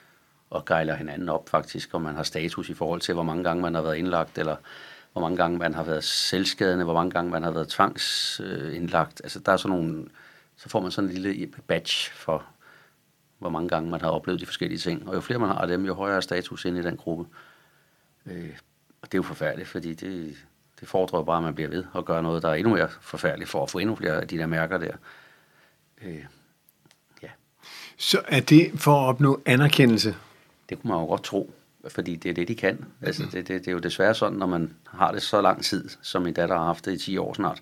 og 0.49 0.65
gejler 0.65 0.95
hinanden 0.95 1.29
op 1.29 1.49
faktisk, 1.49 1.93
og 1.93 2.01
man 2.01 2.15
har 2.15 2.23
status 2.23 2.69
i 2.69 2.73
forhold 2.73 3.01
til, 3.01 3.13
hvor 3.13 3.23
mange 3.23 3.43
gange 3.43 3.61
man 3.61 3.75
har 3.75 3.81
været 3.81 3.95
indlagt, 3.97 4.37
eller 4.37 4.55
hvor 5.13 5.21
mange 5.21 5.37
gange 5.37 5.57
man 5.57 5.73
har 5.73 5.83
været 5.83 6.03
selvskadende, 6.03 6.83
hvor 6.83 6.93
mange 6.93 7.11
gange 7.11 7.31
man 7.31 7.43
har 7.43 7.51
været 7.51 7.67
tvangsindlagt. 7.67 9.21
Altså 9.23 9.39
der 9.39 9.51
er 9.51 9.57
sådan 9.57 9.77
nogle, 9.77 10.05
så 10.57 10.69
får 10.69 10.81
man 10.81 10.91
sådan 10.91 11.09
en 11.09 11.15
lille 11.15 11.47
badge 11.67 12.11
for, 12.11 12.45
hvor 13.39 13.49
mange 13.49 13.69
gange 13.69 13.89
man 13.89 14.01
har 14.01 14.09
oplevet 14.09 14.39
de 14.41 14.45
forskellige 14.45 14.79
ting. 14.79 15.09
Og 15.09 15.15
jo 15.15 15.21
flere 15.21 15.39
man 15.39 15.49
har 15.49 15.57
af 15.57 15.67
dem, 15.67 15.85
jo 15.85 15.93
højere 15.93 16.17
er 16.17 16.21
status 16.21 16.65
inde 16.65 16.79
i 16.79 16.83
den 16.83 16.97
gruppe. 16.97 17.25
Øh, 18.25 18.57
og 19.01 19.11
det 19.11 19.13
er 19.13 19.17
jo 19.17 19.23
forfærdeligt, 19.23 19.69
fordi 19.69 19.93
det, 19.93 20.37
det 20.79 20.87
fordrer 20.87 21.23
bare, 21.23 21.37
at 21.37 21.43
man 21.43 21.55
bliver 21.55 21.69
ved 21.69 21.83
og 21.93 22.05
gør 22.05 22.21
noget, 22.21 22.43
der 22.43 22.49
er 22.49 22.53
endnu 22.53 22.75
mere 22.75 22.89
forfærdeligt 23.01 23.49
for 23.49 23.63
at 23.63 23.69
få 23.69 23.79
endnu 23.79 23.95
flere 23.95 24.21
af 24.21 24.27
de 24.27 24.37
der 24.37 24.45
mærker 24.45 24.77
der. 24.77 24.93
Øh, 26.05 26.25
ja, 27.23 27.29
Så 27.97 28.21
er 28.27 28.39
det 28.39 28.71
for 28.75 28.91
at 28.91 29.07
opnå 29.07 29.41
anerkendelse? 29.45 30.15
det 30.71 30.81
kunne 30.81 30.91
man 30.91 30.99
jo 31.01 31.05
godt 31.05 31.23
tro, 31.23 31.53
fordi 31.89 32.15
det 32.15 32.29
er 32.29 32.33
det, 32.33 32.47
de 32.47 32.55
kan. 32.55 32.85
Altså, 33.01 33.23
det, 33.23 33.47
det, 33.47 33.47
det 33.47 33.67
er 33.67 33.71
jo 33.71 33.79
desværre 33.79 34.15
sådan, 34.15 34.37
når 34.37 34.45
man 34.45 34.73
har 34.87 35.11
det 35.11 35.21
så 35.21 35.41
lang 35.41 35.63
tid, 35.63 35.89
som 36.01 36.21
min 36.21 36.33
datter 36.33 36.57
har 36.57 36.65
haft 36.65 36.85
det 36.85 36.93
i 36.93 36.97
10 36.97 37.17
år 37.17 37.33
snart, 37.33 37.61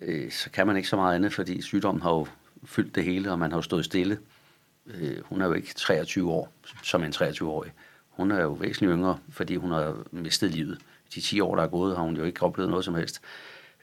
øh, 0.00 0.30
så 0.32 0.50
kan 0.50 0.66
man 0.66 0.76
ikke 0.76 0.88
så 0.88 0.96
meget 0.96 1.14
andet, 1.14 1.32
fordi 1.32 1.62
sygdommen 1.62 2.02
har 2.02 2.10
jo 2.10 2.26
fyldt 2.64 2.94
det 2.94 3.04
hele, 3.04 3.32
og 3.32 3.38
man 3.38 3.50
har 3.50 3.58
jo 3.58 3.62
stået 3.62 3.84
stille. 3.84 4.18
Øh, 4.86 5.16
hun 5.24 5.40
er 5.40 5.46
jo 5.46 5.52
ikke 5.52 5.74
23 5.74 6.30
år, 6.30 6.52
som 6.82 7.04
en 7.04 7.12
23-årig. 7.12 7.72
Hun 8.08 8.30
er 8.30 8.42
jo 8.42 8.52
væsentligt 8.52 8.92
yngre, 8.92 9.18
fordi 9.30 9.56
hun 9.56 9.70
har 9.70 9.96
mistet 10.10 10.50
livet. 10.50 10.78
De 11.14 11.20
10 11.20 11.40
år, 11.40 11.56
der 11.56 11.62
er 11.62 11.68
gået, 11.68 11.96
har 11.96 12.02
hun 12.02 12.16
jo 12.16 12.24
ikke 12.24 12.42
oplevet 12.42 12.70
noget 12.70 12.84
som 12.84 12.94
helst. 12.94 13.20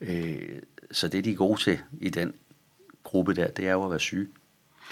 Øh, 0.01 0.59
så 0.91 1.07
det, 1.07 1.25
de 1.25 1.31
er 1.31 1.35
gode 1.35 1.61
til 1.61 1.79
i 1.99 2.09
den 2.09 2.33
gruppe 3.07 3.33
der, 3.33 3.47
det 3.47 3.67
er 3.67 3.71
jo 3.71 3.83
at 3.83 3.89
være 3.89 3.99
syge. 3.99 4.27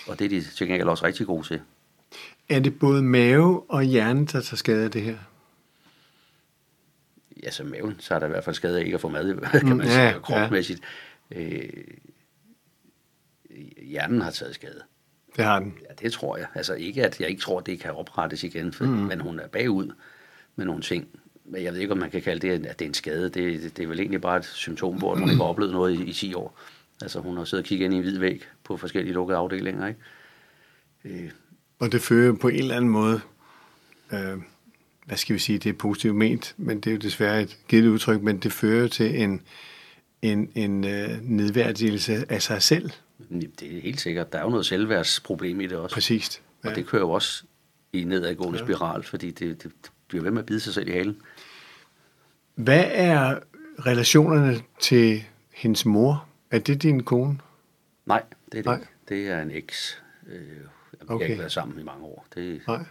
Og 0.08 0.20
det 0.20 0.26
er 0.26 0.30
de 0.30 0.42
til 0.42 0.68
gengæld 0.68 0.88
også 0.88 1.06
rigtig 1.06 1.26
gode 1.26 1.48
til. 1.48 1.62
Er 2.50 2.60
det 2.60 2.80
både 2.80 3.04
mave 3.04 3.64
og 3.70 3.84
hjerne, 3.84 4.26
der 4.26 4.42
tager 4.42 4.56
skade 4.56 4.84
af 4.84 4.92
det 4.92 5.02
her? 5.02 5.18
ja, 7.46 7.52
så 7.52 7.64
maven, 7.64 7.96
så 8.00 8.16
er 8.16 8.20
der 8.20 8.26
i 8.26 8.30
hvert 8.30 8.44
fald 8.44 8.56
skade 8.56 8.80
af 8.80 8.84
ikke 8.86 8.96
at 8.96 9.02
få 9.02 9.10
mad, 9.10 9.40
kan 9.60 9.68
man 9.68 9.78
Mm, 9.78 9.84
sige, 9.84 10.02
ja, 10.02 10.10
ja, 10.10 10.20
kropsmæssigt. 10.20 10.82
Øh, 11.32 11.70
hjernen 13.82 14.22
har 14.22 14.32
taget 14.32 14.56
skade. 14.56 14.82
Det 15.36 15.46
har 15.46 15.60
den. 15.60 15.78
Ja, 15.90 15.94
det 16.00 16.14
tror 16.14 16.38
jeg. 16.38 16.48
Altså 16.56 16.74
ikke, 16.74 17.06
at 17.06 17.20
jeg 17.20 17.30
ikke 17.30 17.42
tror, 17.42 17.60
at 17.60 17.66
det 17.66 17.80
kan 17.80 17.92
oprettes 17.92 18.44
igen, 18.44 18.74
for, 18.74 18.86
mm. 18.86 18.92
men 18.92 19.22
hun 19.22 19.40
er 19.40 19.48
bagud 19.48 19.92
med 20.56 20.66
nogle 20.66 20.82
ting. 20.82 21.08
Men 21.46 21.64
jeg 21.64 21.74
ved 21.74 21.80
ikke, 21.80 21.92
om 21.92 21.98
man 21.98 22.12
kan 22.12 22.22
kalde 22.22 22.48
det, 22.48 22.66
at 22.66 22.80
det 22.80 22.86
er 22.86 22.90
en 22.90 22.94
skade. 22.94 23.24
Det, 23.24 23.62
det, 23.62 23.78
det 23.78 23.84
er 23.84 23.88
vel 23.88 24.00
egentlig 24.00 24.22
bare 24.22 24.38
et 24.38 24.46
symptom 24.46 25.00
på, 25.00 25.12
at 25.12 25.20
hun 25.20 25.30
ikke 25.30 25.42
har 25.42 25.50
oplevet 25.50 25.74
noget 25.74 26.00
i, 26.00 26.04
i 26.04 26.14
10 26.14 26.34
år. 26.34 26.60
Altså 27.02 27.20
hun 27.20 27.38
har 27.38 27.44
siddet 27.44 27.64
og 27.64 27.68
kigget 27.68 27.86
ind 27.86 27.94
i 27.94 27.98
en 27.98 28.04
hvid 28.04 28.20
væg 28.20 28.44
på 28.64 28.78
forskellige 28.78 29.14
lukkede 29.14 29.38
afdelinger, 29.38 29.88
ikke? 29.88 30.00
Øh, 31.06 31.32
Og 31.80 31.92
det 31.92 32.02
fører 32.02 32.34
på 32.34 32.48
en 32.48 32.56
eller 32.60 32.76
anden 32.76 32.90
måde, 32.92 33.22
øh, 34.14 34.38
hvad 35.06 35.18
skal 35.18 35.34
vi 35.34 35.40
sige, 35.40 35.60
det 35.60 35.70
er 35.70 35.74
positivt 35.74 36.16
ment, 36.16 36.54
men 36.58 36.78
det 36.82 36.88
er 36.88 36.92
jo 36.92 36.98
desværre 37.00 37.42
et 37.42 37.58
givet 37.68 37.88
udtryk, 37.88 38.22
men 38.22 38.38
det 38.38 38.52
fører 38.52 38.88
til 38.88 39.22
en, 39.22 39.42
en, 40.22 40.52
en 40.56 40.84
øh, 40.84 41.10
nedværdigelse 41.22 42.26
af 42.32 42.42
sig 42.42 42.62
selv. 42.62 42.90
det 43.60 43.78
er 43.78 43.82
helt 43.82 44.02
sikkert. 44.02 44.32
Der 44.34 44.40
er 44.40 44.44
jo 44.44 44.50
noget 44.50 44.66
selvværdsproblem 44.66 45.62
i 45.62 45.68
det 45.68 45.78
også. 45.78 45.94
Præcist. 45.94 46.42
Ja. 46.64 46.70
Og 46.70 46.76
det 46.76 46.88
kører 46.88 47.02
jo 47.02 47.12
også 47.12 47.44
i 47.94 48.04
nedadgående 48.04 48.60
ja. 48.60 48.66
spiral, 48.66 49.04
fordi 49.04 49.32
det, 49.32 49.64
det, 49.64 49.72
det 49.84 49.92
bliver 50.08 50.24
ved 50.24 50.32
med 50.32 50.40
at 50.40 50.46
bide 50.46 50.60
sig 50.60 50.74
selv 50.74 50.88
i 50.88 50.92
halen. 50.92 51.18
Hvad 52.56 52.84
er 52.92 53.40
relationerne 53.86 54.58
til 54.80 55.24
hendes 55.54 55.86
mor? 55.86 56.25
Er 56.52 56.60
det 56.60 56.82
din 56.84 57.04
kone? 57.04 57.40
Nej, 58.06 58.24
det 58.52 58.58
er 58.58 58.62
det 58.62 58.66
Nej. 58.66 58.76
ikke. 58.76 58.88
Det 59.10 59.28
er 59.28 59.42
en 59.42 59.52
eks. 59.52 60.04
Øh, 60.28 60.42
vi 60.42 60.46
okay. 61.08 61.26
har 61.26 61.30
ikke 61.30 61.40
været 61.40 61.52
sammen 61.52 61.80
i 61.80 61.84
mange 61.84 62.06
år. 62.06 62.26
Det 62.36 62.56
er 62.56 62.60
Nej. 62.68 62.86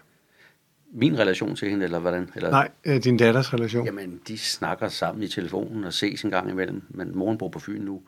min 0.93 1.19
relation 1.19 1.57
til 1.57 1.71
hende, 1.71 1.85
eller 1.85 1.99
hvordan? 1.99 2.31
Eller, 2.37 2.51
Nej, 2.51 2.71
øh, 2.85 3.05
din 3.05 3.17
datters 3.17 3.55
relation. 3.55 3.85
Jamen, 3.87 4.21
de 4.29 4.39
snakker 4.39 4.89
sammen 4.89 5.23
i 5.23 5.29
telefonen 5.29 5.85
og 5.85 5.93
ses 5.93 6.23
en 6.23 6.31
gang 6.31 6.51
imellem, 6.51 6.83
men 6.89 7.17
moren 7.19 7.39
bor 7.39 7.49
på 7.49 7.59
Fyn 7.59 7.81
nu. 7.83 8.03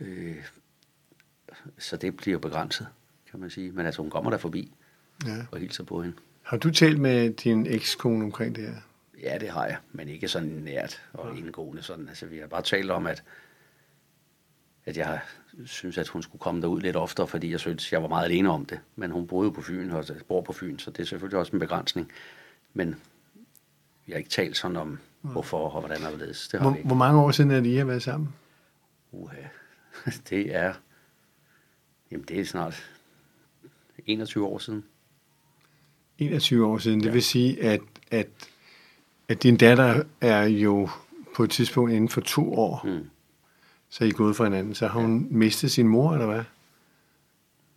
Øh, 0.00 0.36
så 1.78 1.96
det 1.96 2.16
bliver 2.16 2.38
begrænset, 2.38 2.86
kan 3.30 3.40
man 3.40 3.50
sige. 3.50 3.72
Men 3.72 3.86
altså, 3.86 4.02
hun 4.02 4.10
kommer 4.10 4.30
der 4.30 4.38
forbi 4.38 4.72
Ja. 5.26 5.36
og 5.50 5.58
hilser 5.58 5.84
på 5.84 6.02
hende. 6.02 6.16
Har 6.42 6.56
du 6.56 6.70
talt 6.70 7.00
med 7.00 7.30
din 7.30 7.66
ekskone 7.66 8.24
omkring 8.24 8.56
det 8.56 8.64
her? 8.64 8.74
Ja, 9.22 9.38
det 9.38 9.48
har 9.48 9.66
jeg, 9.66 9.76
men 9.92 10.08
ikke 10.08 10.28
sådan 10.28 10.48
nært 10.48 11.02
og 11.12 11.38
indgående 11.38 11.82
sådan. 11.82 12.08
Altså, 12.08 12.26
vi 12.26 12.38
har 12.38 12.46
bare 12.46 12.62
talt 12.62 12.90
om, 12.90 13.06
at 13.06 13.22
at 14.84 14.96
jeg 14.96 15.20
synes, 15.64 15.98
at 15.98 16.08
hun 16.08 16.22
skulle 16.22 16.40
komme 16.40 16.62
derud 16.62 16.80
lidt 16.80 16.96
oftere, 16.96 17.26
fordi 17.26 17.50
jeg 17.50 17.60
synes, 17.60 17.92
jeg 17.92 18.02
var 18.02 18.08
meget 18.08 18.24
alene 18.24 18.50
om 18.50 18.64
det. 18.66 18.80
Men 18.96 19.10
hun 19.10 19.26
boede 19.26 19.52
på 19.52 19.62
Fyn, 19.62 19.90
og 19.90 20.04
bor 20.28 20.40
på 20.40 20.52
Fyn, 20.52 20.78
så 20.78 20.90
det 20.90 21.00
er 21.00 21.04
selvfølgelig 21.06 21.38
også 21.38 21.52
en 21.52 21.60
begrænsning. 21.60 22.12
Men 22.74 22.96
vi 24.06 24.12
har 24.12 24.18
ikke 24.18 24.30
talt 24.30 24.56
sådan 24.56 24.76
om, 24.76 24.98
hvorfor 25.20 25.58
og 25.68 25.80
hvordan 25.80 26.02
og 26.02 26.08
hvorledes. 26.08 26.48
Det 26.48 26.60
har 26.60 26.64
Hvor, 26.66 26.72
vi 26.72 26.78
ikke. 26.78 26.86
hvor 26.86 26.96
mange 26.96 27.20
år 27.20 27.30
siden 27.30 27.50
er 27.50 27.60
det, 27.60 27.66
I 27.70 27.74
har 27.76 27.84
været 27.84 28.02
sammen? 28.02 28.34
Uha. 29.12 29.36
Det 30.30 30.54
er, 30.56 30.74
jamen 32.10 32.24
det 32.28 32.40
er 32.40 32.44
snart 32.44 32.90
21 34.06 34.46
år 34.46 34.58
siden. 34.58 34.84
21 36.18 36.66
år 36.66 36.78
siden. 36.78 37.00
Det 37.02 37.12
vil 37.14 37.22
sige, 37.22 37.62
at, 37.62 37.80
at, 38.10 38.28
at 39.28 39.42
din 39.42 39.56
datter 39.56 40.02
er 40.20 40.42
jo 40.42 40.88
på 41.36 41.44
et 41.44 41.50
tidspunkt 41.50 41.92
inden 41.92 42.08
for 42.08 42.20
to 42.20 42.54
år, 42.54 42.80
Mm. 42.84 43.10
Så 43.92 44.04
er 44.04 44.08
I 44.08 44.10
gået 44.10 44.36
fra 44.36 44.44
hinanden. 44.44 44.74
Så 44.74 44.86
har 44.86 45.00
hun 45.00 45.26
mistet 45.30 45.70
sin 45.70 45.88
mor, 45.88 46.12
eller 46.12 46.26
hvad? 46.26 46.44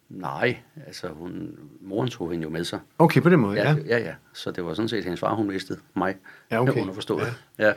Nej, 0.10 0.57
altså 0.86 1.07
hun, 1.07 1.60
moren 1.81 2.10
tog 2.10 2.31
hende 2.31 2.43
jo 2.43 2.50
med 2.50 2.63
sig. 2.63 2.79
Okay, 2.98 3.22
på 3.22 3.29
den 3.29 3.39
måde, 3.39 3.57
ja. 3.57 3.74
Ja, 3.74 3.77
ja, 3.86 3.98
ja. 3.98 4.15
Så 4.34 4.51
det 4.51 4.65
var 4.65 4.74
sådan 4.74 4.89
set 4.89 5.03
hendes 5.03 5.19
far, 5.19 5.36
hun 5.36 5.48
mistede 5.48 5.79
mig. 5.95 6.15
Ja, 6.51 6.62
okay. 6.62 6.81
Underforstået. 6.81 7.43
Ja. 7.57 7.65
Ja. 7.67 7.74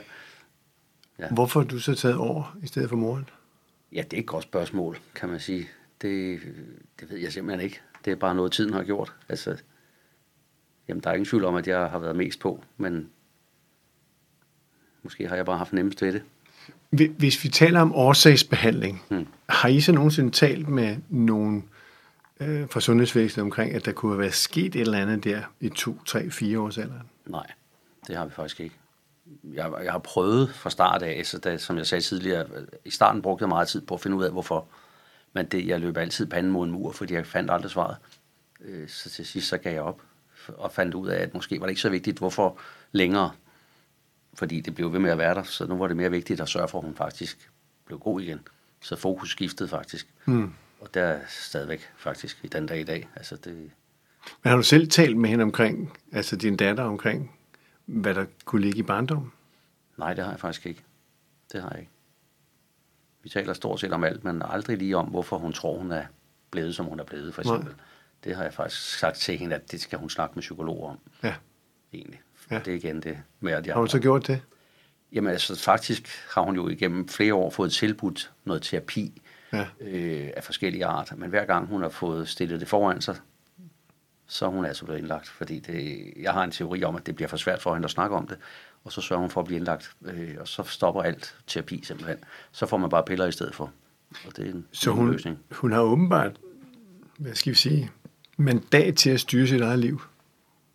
ja. 1.19 1.29
Hvorfor 1.31 1.59
har 1.59 1.67
du 1.67 1.79
så 1.79 1.95
taget 1.95 2.17
over 2.17 2.57
i 2.63 2.67
stedet 2.67 2.89
for 2.89 2.95
moren? 2.95 3.29
Ja, 3.91 4.03
det 4.11 4.17
er 4.17 4.21
et 4.21 4.27
godt 4.27 4.43
spørgsmål, 4.43 4.97
kan 5.15 5.29
man 5.29 5.39
sige. 5.39 5.69
Det, 6.01 6.39
det 6.99 7.09
ved 7.09 7.17
jeg 7.17 7.33
simpelthen 7.33 7.65
ikke. 7.65 7.81
Det 8.05 8.11
er 8.11 8.15
bare 8.15 8.35
noget, 8.35 8.51
tiden 8.51 8.73
har 8.73 8.83
gjort. 8.83 9.13
Altså, 9.29 9.57
jamen, 10.87 11.03
der 11.03 11.09
er 11.09 11.13
ingen 11.13 11.25
tvivl 11.25 11.45
om, 11.45 11.55
at 11.55 11.67
jeg 11.67 11.89
har 11.89 11.99
været 11.99 12.15
mest 12.15 12.39
på, 12.39 12.63
men 12.77 13.09
måske 15.03 15.27
har 15.27 15.35
jeg 15.35 15.45
bare 15.45 15.57
haft 15.57 15.73
nemmest 15.73 16.01
ved 16.01 16.13
det. 16.13 16.23
Hvi- 16.95 17.11
Hvis 17.17 17.43
vi 17.43 17.49
taler 17.49 17.81
om 17.81 17.95
årsagsbehandling, 17.95 19.01
Hmm. 19.09 19.27
har 19.49 19.69
I 19.69 19.81
så 19.81 19.91
nogensinde 19.91 20.31
talt 20.31 20.67
med 20.67 20.97
nogen 21.09 21.69
øh, 22.39 22.69
fra 22.69 22.79
sundhedsvæsenet 22.79 23.43
omkring, 23.43 23.73
at 23.73 23.85
der 23.85 23.91
kunne 23.91 24.11
have 24.11 24.19
været 24.19 24.33
sket 24.33 24.75
et 24.75 24.81
eller 24.81 24.97
andet 24.97 25.23
der 25.23 25.41
i 25.59 25.69
2, 25.69 26.03
3, 26.03 26.29
4 26.31 26.59
års 26.59 26.77
alderen? 26.77 27.01
Nej, 27.25 27.47
det 28.07 28.15
har 28.15 28.25
vi 28.25 28.31
faktisk 28.31 28.59
ikke. 28.59 28.75
Jeg, 29.43 29.71
jeg 29.83 29.91
har 29.91 29.99
prøvet 29.99 30.49
fra 30.55 30.69
start 30.69 31.01
af, 31.01 31.21
så 31.25 31.37
da, 31.37 31.57
som 31.57 31.77
jeg 31.77 31.87
sagde 31.87 32.01
tidligere, 32.01 32.45
i 32.85 32.89
starten 32.89 33.21
brugte 33.21 33.43
jeg 33.43 33.49
meget 33.49 33.67
tid 33.67 33.81
på 33.81 33.93
at 33.93 34.01
finde 34.01 34.17
ud 34.17 34.23
af, 34.23 34.31
hvorfor. 34.31 34.65
Men 35.33 35.45
det, 35.45 35.67
jeg 35.67 35.79
løb 35.79 35.97
altid 35.97 36.25
panden 36.25 36.51
mod 36.51 36.65
en 36.65 36.71
mur, 36.71 36.91
fordi 36.91 37.13
jeg 37.13 37.25
fandt 37.25 37.51
aldrig 37.51 37.71
svaret. 37.71 37.95
Øh, 38.65 38.89
Så 38.89 39.09
til 39.09 39.25
sidst 39.25 39.47
så 39.47 39.57
gav 39.57 39.73
jeg 39.73 39.81
op 39.81 40.01
og 40.47 40.71
fandt 40.71 40.93
ud 40.95 41.07
af, 41.07 41.21
at 41.23 41.33
måske 41.33 41.59
var 41.59 41.65
det 41.65 41.71
ikke 41.71 41.81
så 41.81 41.89
vigtigt, 41.89 42.17
hvorfor 42.17 42.57
længere. 42.91 43.31
Fordi 44.39 44.61
det 44.61 44.75
blev 44.75 44.93
ved 44.93 44.99
med 44.99 45.11
at 45.11 45.17
være 45.17 45.35
der, 45.35 45.43
så 45.43 45.65
nu 45.67 45.77
var 45.77 45.87
det 45.87 45.97
mere 45.97 46.11
vigtigt 46.11 46.41
at 46.41 46.49
sørge 46.49 46.67
for, 46.67 46.77
at 46.79 46.85
hun 46.85 46.95
faktisk 46.95 47.51
blev 47.85 47.99
god 47.99 48.21
igen. 48.21 48.39
Så 48.81 48.95
fokus 48.95 49.29
skiftede 49.31 49.69
faktisk. 49.69 50.13
Hmm. 50.25 50.53
Og 50.79 50.93
der 50.93 51.01
er 51.03 51.19
stadigvæk 51.27 51.89
faktisk 51.97 52.39
i 52.43 52.47
den 52.47 52.65
dag 52.65 52.79
i 52.79 52.83
dag. 52.83 53.09
Altså 53.15 53.35
det, 53.35 53.53
Men 54.43 54.49
har 54.49 54.55
du 54.55 54.63
selv 54.63 54.89
talt 54.89 55.17
med 55.17 55.29
hende 55.29 55.43
omkring, 55.43 55.97
altså 56.11 56.35
din 56.35 56.57
datter 56.57 56.83
omkring, 56.83 57.35
hvad 57.85 58.13
der 58.15 58.25
kunne 58.45 58.61
ligge 58.61 58.79
i 58.79 58.83
barndommen? 58.83 59.31
Nej, 59.97 60.13
det 60.13 60.23
har 60.23 60.31
jeg 60.31 60.39
faktisk 60.39 60.65
ikke. 60.65 60.83
Det 61.53 61.61
har 61.61 61.69
jeg 61.69 61.79
ikke. 61.79 61.91
Vi 63.23 63.29
taler 63.29 63.53
stort 63.53 63.79
set 63.79 63.93
om 63.93 64.03
alt, 64.03 64.23
men 64.23 64.41
aldrig 64.45 64.77
lige 64.77 64.97
om, 64.97 65.05
hvorfor 65.07 65.37
hun 65.37 65.53
tror, 65.53 65.77
hun 65.77 65.91
er 65.91 66.05
blevet, 66.51 66.75
som 66.75 66.85
hun 66.85 66.99
er 66.99 67.03
blevet, 67.03 67.33
for 67.33 67.43
Nej. 67.43 67.55
eksempel. 67.55 67.75
Det 68.23 68.35
har 68.35 68.43
jeg 68.43 68.53
faktisk 68.53 68.99
sagt 68.99 69.15
til 69.17 69.37
hende, 69.37 69.55
at 69.55 69.71
det 69.71 69.81
skal 69.81 69.99
hun 69.99 70.09
snakke 70.09 70.35
med 70.35 70.41
psykologer 70.41 70.89
om, 70.89 70.99
Ja. 71.23 71.35
egentlig. 71.93 72.19
Ja. 72.51 72.59
Det 72.59 72.67
er 72.67 72.75
igen 72.75 73.01
det 73.01 73.17
med, 73.39 73.51
at 73.53 73.65
jeg... 73.67 73.73
Har 73.75 73.79
hun 73.79 73.87
så 73.89 73.99
gjort 73.99 74.27
det? 74.27 74.41
Jamen 75.13 75.31
altså, 75.31 75.59
faktisk 75.59 76.09
har 76.33 76.41
hun 76.41 76.55
jo 76.55 76.67
igennem 76.67 77.07
flere 77.07 77.33
år 77.33 77.49
fået 77.49 77.71
tilbudt 77.71 78.31
noget 78.45 78.61
terapi 78.61 79.21
Ja. 79.53 79.65
øh, 79.81 80.29
af 80.37 80.43
forskellige 80.43 80.85
art, 80.85 81.13
men 81.17 81.29
hver 81.29 81.45
gang 81.45 81.67
hun 81.67 81.81
har 81.81 81.89
fået 81.89 82.27
stillet 82.27 82.59
det 82.59 82.67
foran 82.67 83.01
sig, 83.01 83.15
så 84.27 84.45
er 84.45 84.49
hun 84.49 84.65
altså 84.65 84.85
blevet 84.85 84.99
indlagt, 84.99 85.27
fordi 85.27 85.59
det, 85.59 86.13
jeg 86.21 86.33
har 86.33 86.43
en 86.43 86.51
teori 86.51 86.83
om, 86.83 86.95
at 86.95 87.05
det 87.05 87.15
bliver 87.15 87.29
for 87.29 87.37
svært 87.37 87.61
for 87.61 87.73
hende 87.73 87.85
at 87.85 87.91
snakke 87.91 88.15
om 88.15 88.27
det, 88.27 88.37
og 88.83 88.91
så 88.91 89.01
sørger 89.01 89.21
hun 89.21 89.29
for 89.29 89.41
at 89.41 89.45
blive 89.47 89.57
indlagt, 89.57 89.91
øh, 90.05 90.35
og 90.39 90.47
så 90.47 90.63
stopper 90.63 91.01
alt 91.01 91.35
terapi 91.47 91.81
simpelthen. 91.85 92.17
Så 92.51 92.65
får 92.65 92.77
man 92.77 92.89
bare 92.89 93.03
piller 93.03 93.25
i 93.25 93.31
stedet 93.31 93.55
for, 93.55 93.71
og 94.27 94.37
det 94.37 94.47
er 94.47 94.51
en, 94.51 94.65
Så 94.71 94.91
hun, 94.91 95.11
løsning. 95.11 95.39
hun 95.51 95.71
har 95.71 95.81
åbenbart, 95.81 96.37
hvad 97.17 97.35
skal 97.35 97.49
vi 97.51 97.57
sige, 97.57 97.91
mandat 98.37 98.95
til 98.95 99.09
at 99.09 99.19
styre 99.19 99.47
sit 99.47 99.61
eget 99.61 99.79
liv. 99.79 100.01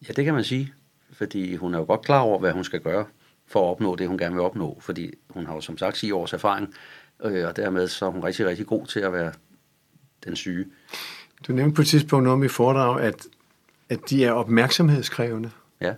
Ja, 0.09 0.13
det 0.13 0.25
kan 0.25 0.35
man 0.35 0.45
sige, 0.45 0.73
fordi 1.15 1.57
hun 1.57 1.75
er 1.75 1.79
jo 1.79 1.85
godt 1.85 2.03
klar 2.03 2.21
over, 2.21 2.39
hvad 2.39 2.53
hun 2.53 2.65
skal 2.65 2.81
gøre 2.81 3.05
for 3.47 3.67
at 3.67 3.71
opnå 3.71 3.97
det, 3.97 4.09
hun 4.09 4.19
gerne 4.19 4.35
vil 4.35 4.45
opnå, 4.45 4.79
fordi 4.81 5.15
hun 5.31 5.47
har 5.47 5.55
jo 5.55 5.61
som 5.61 5.79
sagt 5.79 5.97
10 5.97 6.13
års 6.13 6.33
erfaring, 6.33 6.75
øh, 7.25 7.47
og 7.47 7.57
dermed 7.57 7.89
så 7.89 8.07
er 8.07 8.11
hun 8.11 8.25
rigtig, 8.25 8.47
rigtig 8.47 8.67
god 8.67 8.87
til 8.87 9.01
at 9.01 9.13
være 9.13 9.33
den 10.25 10.37
syge. 10.37 10.67
Du 11.47 11.53
nævnte 11.53 11.75
på 11.75 11.83
et 11.83 11.89
tidspunkt 11.89 12.29
om 12.29 12.45
i 12.45 12.49
foredrag, 12.49 13.01
at, 13.01 13.27
at 13.89 14.11
de 14.11 14.25
er 14.25 14.33
opmærksomhedskrævende. 14.33 15.51
Ja. 15.81 15.95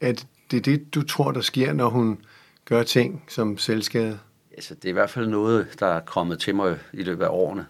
At 0.00 0.26
det 0.50 0.56
er 0.56 0.60
det, 0.60 0.94
du 0.94 1.02
tror, 1.02 1.32
der 1.32 1.40
sker, 1.40 1.72
når 1.72 1.88
hun 1.88 2.20
gør 2.64 2.82
ting 2.82 3.24
som 3.28 3.58
selvskade. 3.58 4.18
Altså, 4.52 4.74
det 4.74 4.84
er 4.84 4.88
i 4.88 4.92
hvert 4.92 5.10
fald 5.10 5.26
noget, 5.26 5.76
der 5.80 5.86
er 5.86 6.00
kommet 6.00 6.40
til 6.40 6.54
mig 6.54 6.78
i 6.92 7.02
løbet 7.02 7.24
af 7.24 7.28
årene, 7.30 7.66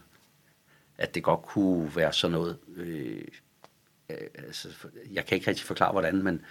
at 0.99 1.15
det 1.15 1.23
godt 1.23 1.43
kunne 1.43 1.97
være 1.97 2.13
sådan 2.13 2.33
noget. 2.33 2.59
Øh, 2.77 3.23
altså, 4.09 4.69
jeg 5.13 5.27
kan 5.27 5.35
ikke 5.37 5.49
rigtig 5.49 5.67
forklare, 5.67 5.93
hvordan, 5.93 6.23
men 6.23 6.43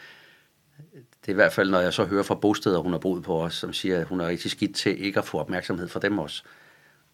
det 0.97 1.27
er 1.27 1.31
i 1.31 1.33
hvert 1.33 1.53
fald, 1.53 1.69
når 1.69 1.79
jeg 1.79 1.93
så 1.93 2.05
hører 2.05 2.23
fra 2.23 2.35
bosteder, 2.35 2.79
hun 2.79 2.91
har 2.91 2.99
boet 2.99 3.23
på 3.23 3.43
os, 3.43 3.55
som 3.55 3.73
siger, 3.73 3.99
at 3.99 4.07
hun 4.07 4.21
er 4.21 4.27
rigtig 4.27 4.51
skidt 4.51 4.75
til 4.75 5.05
ikke 5.05 5.19
at 5.19 5.25
få 5.25 5.39
opmærksomhed 5.39 5.87
fra 5.87 5.99
dem 5.99 6.19
også. 6.19 6.43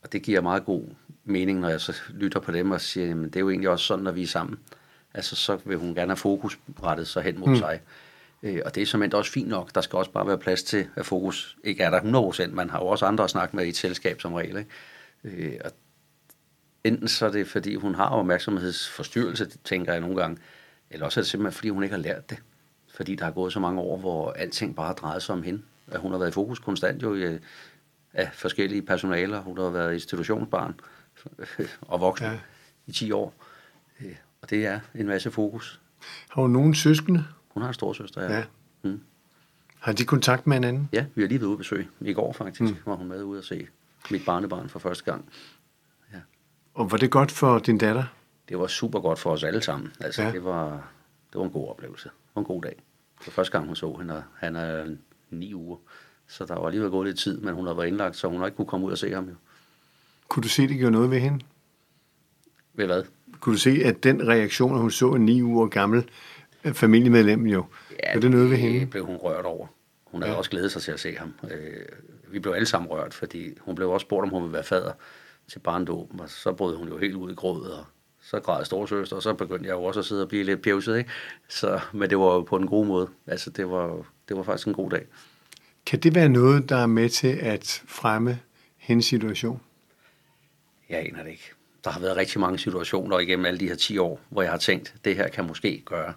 Og 0.01 0.13
det 0.13 0.21
giver 0.21 0.41
meget 0.41 0.65
god 0.65 0.83
mening, 1.23 1.59
når 1.59 1.69
jeg 1.69 1.81
så 1.81 2.01
lytter 2.09 2.39
på 2.39 2.51
dem 2.51 2.71
og 2.71 2.81
siger, 2.81 3.09
at 3.09 3.15
det 3.15 3.35
er 3.35 3.39
jo 3.39 3.49
egentlig 3.49 3.69
også 3.69 3.85
sådan, 3.85 4.03
når 4.03 4.11
vi 4.11 4.23
er 4.23 4.27
sammen. 4.27 4.59
Altså, 5.13 5.35
så 5.35 5.59
vil 5.65 5.77
hun 5.77 5.95
gerne 5.95 6.09
have 6.09 6.17
fokus 6.17 6.59
rettet 6.83 7.07
sig 7.07 7.23
hen 7.23 7.39
mod 7.39 7.49
mm. 7.49 7.55
sig. 7.55 7.79
Øh, 8.43 8.61
og 8.65 8.75
det 8.75 8.81
er 8.81 8.85
simpelthen 8.85 9.17
også 9.17 9.31
fint 9.31 9.49
nok. 9.49 9.75
Der 9.75 9.81
skal 9.81 9.97
også 9.97 10.11
bare 10.11 10.27
være 10.27 10.37
plads 10.37 10.63
til, 10.63 10.87
at 10.95 11.05
fokus 11.05 11.57
ikke 11.63 11.83
er 11.83 11.89
der 11.89 12.31
100%. 12.49 12.51
Man 12.51 12.69
har 12.69 12.79
jo 12.79 12.87
også 12.87 13.05
andre 13.05 13.23
at 13.23 13.29
snakke 13.29 13.55
med 13.55 13.65
i 13.65 13.69
et 13.69 13.77
selskab 13.77 14.21
som 14.21 14.33
regel. 14.33 14.57
Ikke? 14.57 14.69
Øh, 15.53 15.59
og 15.65 15.71
enten 16.83 17.07
så 17.07 17.25
er 17.25 17.31
det, 17.31 17.47
fordi 17.47 17.75
hun 17.75 17.95
har 17.95 18.09
opmærksomhedsforstyrrelse, 18.09 19.45
tænker 19.63 19.91
jeg 19.91 20.01
nogle 20.01 20.15
gange, 20.21 20.37
eller 20.89 21.05
også 21.05 21.19
er 21.19 21.21
det 21.21 21.29
simpelthen, 21.29 21.55
fordi 21.57 21.69
hun 21.69 21.83
ikke 21.83 21.95
har 21.95 22.01
lært 22.01 22.29
det. 22.29 22.37
Fordi 22.95 23.15
der 23.15 23.25
er 23.25 23.31
gået 23.31 23.53
så 23.53 23.59
mange 23.59 23.81
år, 23.81 23.97
hvor 23.97 24.31
alting 24.31 24.75
bare 24.75 24.87
har 24.87 24.93
drejet 24.93 25.23
sig 25.23 25.33
om 25.35 25.43
hende. 25.43 25.61
At 25.87 25.99
hun 25.99 26.11
har 26.11 26.17
været 26.19 26.29
i 26.29 26.33
fokus 26.33 26.59
konstant 26.59 27.03
jo 27.03 27.15
i, 27.15 27.37
af 28.13 28.29
forskellige 28.33 28.81
personaler. 28.81 29.41
Hun 29.41 29.57
har 29.57 29.69
været 29.69 29.93
institutionsbarn 29.93 30.79
og 31.81 31.99
voksen 31.99 32.27
Ja. 32.27 32.39
i 32.87 32.91
10 32.91 33.11
år. 33.11 33.33
Øh, 34.01 34.15
Og 34.41 34.49
det 34.49 34.65
er 34.65 34.79
en 34.95 35.07
masse 35.07 35.31
fokus. 35.31 35.81
Har 36.29 36.41
hun 36.41 36.51
nogen 36.51 36.75
søskende? 36.75 37.25
Hun 37.47 37.61
har 37.61 37.67
en 37.67 37.73
storsøster, 37.73 38.21
ja. 38.23 38.37
Ja. 38.37 38.43
Mm. 38.83 38.99
Har 39.79 39.93
de 39.93 40.05
kontakt 40.05 40.47
med 40.47 40.55
hinanden? 40.55 40.89
Ja, 40.93 41.05
vi 41.15 41.21
har 41.21 41.27
lige 41.29 41.39
været 41.39 41.47
ude 41.47 41.53
at 41.53 41.57
besøge. 41.57 41.87
I 42.01 42.13
går 42.13 42.33
faktisk 42.33 42.61
mm. 42.61 42.75
var 42.85 42.95
hun 42.95 43.07
med 43.07 43.23
ude 43.23 43.39
at 43.39 43.45
se 43.45 43.67
mit 44.11 44.21
barnebarn 44.25 44.69
for 44.69 44.79
første 44.79 45.03
gang. 45.03 45.29
Og 46.73 46.91
var 46.91 46.97
det 46.97 47.11
godt 47.11 47.31
for 47.31 47.59
din 47.59 47.77
datter? 47.77 48.03
Det 48.49 48.59
var 48.59 48.67
super 48.67 48.99
godt 48.99 49.19
for 49.19 49.31
os 49.31 49.43
alle 49.43 49.61
sammen. 49.61 49.91
Altså, 49.99 50.21
Ja. 50.21 50.27
ja. 50.27 50.33
det, 50.33 50.43
var, 50.43 50.69
det 51.33 51.39
var 51.39 51.43
en 51.45 51.51
god 51.51 51.69
oplevelse. 51.69 52.03
Det 52.09 52.35
var 52.35 52.39
en 52.39 52.45
god 52.45 52.61
dag. 52.61 52.75
For 53.21 53.31
første 53.31 53.51
gang 53.51 53.65
hun 53.67 53.75
så 53.75 53.93
hende, 53.93 54.15
og 54.17 54.23
han 54.37 54.55
er 54.55 54.95
ni 55.29 55.53
uger. 55.53 55.77
Så 56.27 56.45
der 56.45 56.53
var 56.55 56.65
alligevel 56.65 56.89
gået 56.91 57.07
lidt 57.07 57.19
tid, 57.19 57.37
men 57.41 57.53
hun 57.53 57.67
har 57.67 57.73
været 57.73 57.87
indlagt, 57.87 58.15
så 58.15 58.27
hun 58.27 58.39
har 58.39 58.45
ikke 58.45 58.55
kunne 58.55 58.67
komme 58.67 58.85
ud 58.85 58.91
og 58.91 58.97
se 58.97 59.13
ham. 59.13 59.25
Jo. 59.29 59.35
Kunne 60.27 60.43
du 60.43 60.49
se, 60.49 60.67
det 60.67 60.77
gjorde 60.77 60.91
noget 60.91 61.11
ved 61.11 61.19
hende? 61.19 61.45
Ved 62.73 62.85
hvad? 62.85 63.03
Kunne 63.39 63.53
du 63.53 63.59
se, 63.59 63.81
at 63.85 64.03
den 64.03 64.27
reaktion, 64.27 64.73
at 64.75 64.81
hun 64.81 64.91
så 64.91 65.13
en 65.13 65.25
ni 65.25 65.41
uger 65.41 65.67
gammel 65.67 66.09
øh, 66.63 66.73
familiemedlem 66.73 67.45
jo, 67.47 67.65
var 68.13 68.19
det 68.19 68.31
noget 68.31 68.49
ved 68.49 68.57
hende? 68.57 68.79
Det 68.79 68.89
blev 68.89 69.05
hun 69.05 69.15
rørt 69.15 69.45
over. 69.45 69.67
Hun 70.05 70.21
havde 70.21 70.29
Ja. 70.29 70.33
ja. 70.33 70.37
også 70.37 70.49
glædet 70.51 70.71
sig 70.71 70.81
til 70.81 70.91
at 70.91 70.99
se 70.99 71.15
ham. 71.17 71.33
Øh, 71.51 71.85
vi 72.27 72.39
blev 72.39 72.53
alle 72.53 72.65
sammen 72.65 72.91
rørt, 72.91 73.13
fordi 73.13 73.57
hun 73.61 73.75
blev 73.75 73.89
også 73.89 74.03
spurgt, 74.05 74.23
om 74.23 74.29
hun 74.29 74.41
ville 74.43 74.53
være 74.53 74.63
fader 74.63 74.91
til 75.47 75.59
barndåben, 75.59 76.19
og 76.19 76.29
så 76.29 76.53
brød 76.53 76.75
hun 76.75 76.87
jo 76.87 76.97
helt 76.97 77.15
ud 77.15 77.31
i 77.31 77.35
gråd, 77.35 77.61
og 77.61 77.85
så 78.21 78.39
græd 78.39 78.65
storsøster, 78.65 79.15
og 79.15 79.23
så 79.23 79.33
begyndte 79.33 79.67
jeg 79.67 79.73
jo 79.73 79.83
også 79.83 79.99
at 79.99 80.05
sidde 80.05 80.21
og 80.21 80.27
blive 80.27 80.43
lidt 80.43 80.61
pjevset, 80.61 80.97
ikke? 80.97 81.09
Så, 81.49 81.79
men 81.93 82.09
det 82.09 82.17
var 82.17 82.25
jo 82.25 82.41
på 82.41 82.55
en 82.55 82.67
god 82.67 82.85
måde. 82.85 83.09
Altså, 83.27 83.49
det 83.49 83.69
var, 83.69 84.05
det 84.29 84.37
var 84.37 84.43
faktisk 84.43 84.67
en 84.67 84.73
god 84.73 84.89
dag. 84.89 85.05
Kan 85.85 85.99
det 85.99 86.15
være 86.15 86.29
noget, 86.29 86.69
der 86.69 86.75
er 86.75 86.85
med 86.85 87.09
til 87.09 87.27
at 87.27 87.83
fremme 87.85 88.39
hendes 88.77 89.05
situation? 89.05 89.61
Jeg 90.89 90.99
aner 90.99 91.23
det 91.23 91.31
ikke. 91.31 91.51
Der 91.83 91.89
har 91.89 91.99
været 91.99 92.17
rigtig 92.17 92.39
mange 92.41 92.59
situationer 92.59 93.19
igennem 93.19 93.45
alle 93.45 93.59
de 93.59 93.67
her 93.67 93.75
10 93.75 93.97
år, 93.97 94.19
hvor 94.29 94.41
jeg 94.41 94.51
har 94.51 94.57
tænkt, 94.57 94.95
det 95.05 95.15
her 95.15 95.27
kan 95.27 95.47
måske 95.47 95.81
gøre 95.85 96.13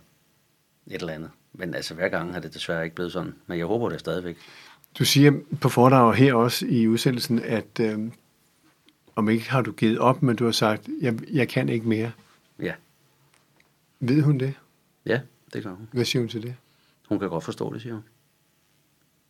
et 0.87 1.01
eller 1.01 1.13
andet. 1.13 1.31
Men 1.53 1.75
altså 1.75 1.95
hver 1.95 2.09
gang 2.09 2.33
har 2.33 2.41
det 2.41 2.55
desværre 2.55 2.85
ikke 2.85 2.97
blevet 2.97 3.13
sådan. 3.13 3.35
Men 3.47 3.59
jeg 3.59 3.67
håber 3.67 3.89
det 3.89 4.01
stadigvæk. 4.01 4.37
Du 4.99 5.05
siger 5.05 5.33
på 5.61 5.69
foredrag 5.69 6.15
her 6.15 6.35
også 6.35 6.67
i 6.67 6.89
udsendelsen, 6.89 7.39
at 7.39 7.81
øh, 7.81 7.99
om 9.17 9.29
ikke 9.29 9.51
har 9.51 9.63
du 9.63 9.73
givet 9.73 9.99
op, 9.99 10.23
men 10.23 10.37
du 10.37 10.45
har 10.45 10.53
sagt, 10.53 10.89
jeg, 11.01 11.19
jeg 11.33 11.49
kan 11.49 11.69
ikke 11.69 11.89
mere. 11.89 12.13
Ja, 12.63 12.75
Ved 14.01 14.23
hun 14.23 14.39
det? 14.41 14.55
ja 15.07 15.21
det 15.53 15.63
gør 15.63 15.71
hun. 15.71 15.89
Hvad 15.93 16.05
siger 16.05 16.23
hun 16.23 16.29
til 16.29 16.43
det? 16.43 16.57
Hun 17.09 17.19
kan 17.19 17.29
godt 17.29 17.45
forstå 17.45 17.73
det, 17.75 17.83
siger 17.83 17.95
hun. 17.95 18.05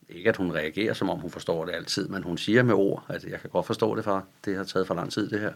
ikke 0.08 0.28
at 0.28 0.36
hun 0.36 0.52
reagerer, 0.52 0.94
som 0.94 1.10
om 1.10 1.18
hun 1.18 1.30
forstår 1.30 1.64
det 1.64 1.72
altid, 1.74 2.08
men 2.08 2.22
hun 2.22 2.38
siger 2.38 2.62
med 2.62 2.74
ord, 2.74 3.04
at 3.08 3.24
jeg 3.24 3.40
kan 3.40 3.50
godt 3.50 3.66
forstå 3.66 3.96
det, 3.96 4.04
far. 4.04 4.26
Det 4.44 4.56
har 4.56 4.64
taget 4.64 4.86
for 4.86 4.94
lang 4.94 5.12
tid, 5.12 5.30
det 5.30 5.40
her. 5.40 5.52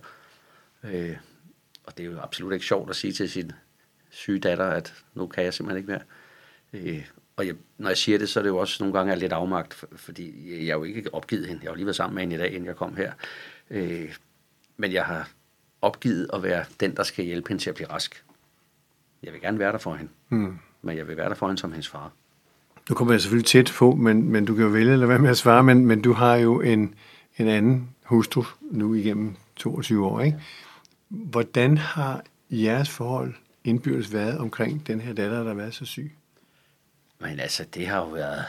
Øh, 0.85 1.17
og 1.85 1.99
det 1.99 2.07
er 2.07 2.11
jo 2.11 2.21
absolut 2.21 2.53
ikke 2.53 2.67
sjovt 2.67 2.91
at 2.91 2.97
sige 2.97 3.13
til 3.13 3.31
sin 3.31 3.53
syge 4.11 4.39
datter, 4.39 4.65
at 4.65 4.95
nu 5.15 5.27
kan 5.27 5.45
jeg 5.45 5.55
simpelthen 5.55 5.79
ikke 5.79 5.93
mere. 5.93 6.03
Øh, 6.97 7.07
og 7.37 7.47
jeg, 7.47 7.55
når 7.79 7.89
jeg 7.91 7.97
siger 7.97 8.19
det, 8.19 8.29
så 8.29 8.41
er 8.41 8.43
det 8.43 8.51
jo 8.51 8.57
også 8.59 8.83
nogle 8.85 8.99
gange 8.99 9.17
lidt 9.17 9.33
afmagt, 9.33 9.75
for, 9.75 9.89
fordi 9.97 10.57
jeg 10.67 10.75
har 10.75 10.79
jo 10.79 10.85
ikke 10.85 11.15
opgivet 11.15 11.47
hende. 11.47 11.61
Jeg 11.63 11.69
har 11.69 11.73
jo 11.73 11.77
lige 11.77 11.87
været 11.87 11.97
sammen 11.97 12.15
med 12.15 12.23
hende 12.23 12.35
i 12.37 12.39
dag, 12.39 12.49
inden 12.53 12.67
jeg 12.67 12.77
kom 12.77 12.97
her. 12.97 13.13
Øh, 13.71 14.15
men 14.77 14.93
jeg 14.93 15.05
har 15.05 15.31
opgivet 15.83 16.31
at 16.33 16.43
være 16.43 16.65
den, 16.81 16.97
der 16.97 17.03
skal 17.03 17.25
hjælpe 17.25 17.49
hende 17.49 17.63
til 17.63 17.71
at 17.71 17.77
blive 17.77 17.91
rask. 17.91 18.25
Jeg 19.23 19.33
vil 19.33 19.41
gerne 19.41 19.59
være 19.59 19.73
der 19.73 19.79
for 19.79 19.95
hende, 19.95 20.13
mm. 20.29 20.59
men 20.83 20.97
jeg 20.97 21.09
vil 21.09 21.17
være 21.17 21.29
der 21.29 21.35
for 21.35 21.47
hende 21.47 21.61
som 21.61 21.73
hendes 21.73 21.89
far. 21.89 22.13
Nu 22.89 22.95
kommer 22.95 23.15
jeg 23.15 23.21
selvfølgelig 23.21 23.47
tæt 23.47 23.73
på, 23.79 23.95
men, 23.95 24.29
men 24.29 24.45
du 24.45 24.55
kan 24.55 24.65
jo 24.65 24.71
vælge 24.71 24.93
eller 24.93 25.07
hvad 25.07 25.19
med 25.19 25.31
at 25.31 25.39
svare, 25.39 25.65
men, 25.65 25.87
men 25.87 26.03
du 26.03 26.13
har 26.13 26.37
jo 26.37 26.61
en, 26.61 26.95
en 27.39 27.49
anden 27.49 27.91
hustru 28.03 28.45
nu 28.61 28.95
igennem 28.95 29.37
22 29.57 30.07
år, 30.07 30.21
ikke? 30.21 30.39
Hvordan 31.09 31.79
har 31.79 32.25
jeres 32.51 32.91
forhold 32.91 33.35
indbyrdes 33.65 34.13
været 34.13 34.39
omkring 34.39 34.87
den 34.87 35.01
her 35.01 35.13
datter, 35.13 35.39
der 35.39 35.47
har 35.47 35.55
været 35.55 35.75
så 35.75 35.85
syg? 35.85 36.13
Men 37.19 37.41
altså, 37.41 37.65
det 37.75 37.87
har 37.87 37.99
jo 37.99 38.07
været... 38.07 38.45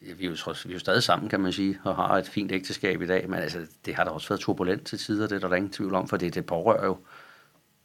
Vi, 0.00 0.24
er 0.24 0.30
jo, 0.30 0.36
trods, 0.36 0.66
vi 0.66 0.72
er 0.72 0.74
jo 0.74 0.80
stadig 0.80 1.02
sammen, 1.02 1.28
kan 1.28 1.40
man 1.40 1.52
sige, 1.52 1.80
og 1.84 1.96
har 1.96 2.08
et 2.08 2.28
fint 2.28 2.52
ægteskab 2.52 3.02
i 3.02 3.06
dag, 3.06 3.30
men 3.30 3.38
altså, 3.38 3.58
det 3.84 3.94
har 3.94 4.04
da 4.04 4.10
også 4.10 4.28
været 4.28 4.40
turbulent 4.40 4.86
til 4.86 4.98
tider, 4.98 5.26
det 5.26 5.44
er 5.44 5.48
der, 5.48 5.56
ingen 5.56 5.72
tvivl 5.72 5.94
om, 5.94 6.08
for 6.08 6.16
det, 6.16 6.34
det 6.34 6.46
pårører 6.46 6.86
jo 6.86 6.98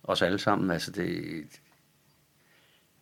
os 0.04 0.22
alle 0.22 0.40
sammen. 0.40 0.72
Altså, 0.72 0.92
det, 0.92 1.08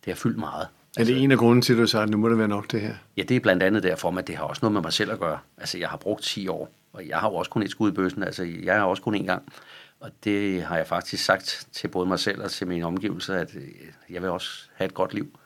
det 0.05 0.13
har 0.13 0.15
fyldt 0.15 0.37
meget. 0.37 0.61
Er 0.61 0.67
det 0.93 0.99
altså, 0.99 1.13
en 1.13 1.31
af 1.31 1.37
grunden 1.37 1.61
til, 1.61 1.73
at 1.73 1.79
du 1.79 1.87
sagde, 1.87 2.03
at 2.03 2.09
nu 2.09 2.17
må 2.17 2.29
det 2.29 2.37
være 2.37 2.47
nok 2.47 2.71
det 2.71 2.81
her? 2.81 2.95
Ja, 3.17 3.23
det 3.23 3.35
er 3.35 3.39
blandt 3.39 3.63
andet 3.63 3.83
derfor, 3.83 4.11
men 4.11 4.27
det 4.27 4.35
har 4.35 4.43
også 4.43 4.59
noget 4.61 4.73
med 4.73 4.81
mig 4.81 4.93
selv 4.93 5.11
at 5.11 5.19
gøre. 5.19 5.39
Altså, 5.57 5.77
jeg 5.77 5.89
har 5.89 5.97
brugt 5.97 6.23
10 6.23 6.47
år, 6.47 6.71
og 6.93 7.07
jeg 7.07 7.17
har 7.17 7.29
jo 7.29 7.35
også 7.35 7.51
kun 7.51 7.63
et 7.63 7.71
skud 7.71 7.91
i 7.91 7.93
bøssen. 7.93 8.23
Altså, 8.23 8.43
jeg 8.43 8.75
har 8.75 8.83
også 8.83 9.03
kun 9.03 9.15
én 9.15 9.25
gang. 9.25 9.53
Og 9.99 10.11
det 10.23 10.63
har 10.63 10.77
jeg 10.77 10.87
faktisk 10.87 11.25
sagt 11.25 11.67
til 11.71 11.87
både 11.87 12.07
mig 12.07 12.19
selv 12.19 12.41
og 12.41 12.51
til 12.51 12.67
mine 12.67 12.85
omgivelser, 12.85 13.35
at 13.35 13.55
øh, 13.55 13.63
jeg 14.09 14.21
vil 14.21 14.29
også 14.29 14.69
have 14.75 14.85
et 14.85 14.93
godt 14.93 15.13
liv. 15.13 15.39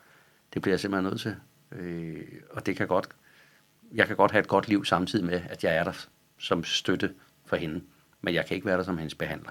Det 0.54 0.62
bliver 0.62 0.72
jeg 0.72 0.80
simpelthen 0.80 1.10
nødt 1.10 1.20
til. 1.20 1.36
Øh, 1.72 2.22
og 2.50 2.66
det 2.66 2.76
kan 2.76 2.86
godt, 2.86 3.08
jeg 3.94 4.06
kan 4.06 4.16
godt 4.16 4.30
have 4.30 4.40
et 4.40 4.48
godt 4.48 4.68
liv 4.68 4.84
samtidig 4.84 5.24
med, 5.24 5.40
at 5.48 5.64
jeg 5.64 5.76
er 5.76 5.84
der 5.84 6.06
som 6.38 6.64
støtte 6.64 7.10
for 7.46 7.56
hende. 7.56 7.80
Men 8.22 8.34
jeg 8.34 8.46
kan 8.46 8.54
ikke 8.54 8.66
være 8.66 8.76
der 8.76 8.84
som 8.84 8.98
hendes 8.98 9.14
behandler. 9.14 9.50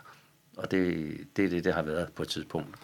Og 0.57 0.71
det, 0.71 1.17
det 1.35 1.45
er 1.45 1.49
det, 1.49 1.63
det 1.63 1.73
har 1.73 1.81
været 1.81 2.07
på 2.15 2.23
et 2.23 2.29
tidspunkt. 2.29 2.75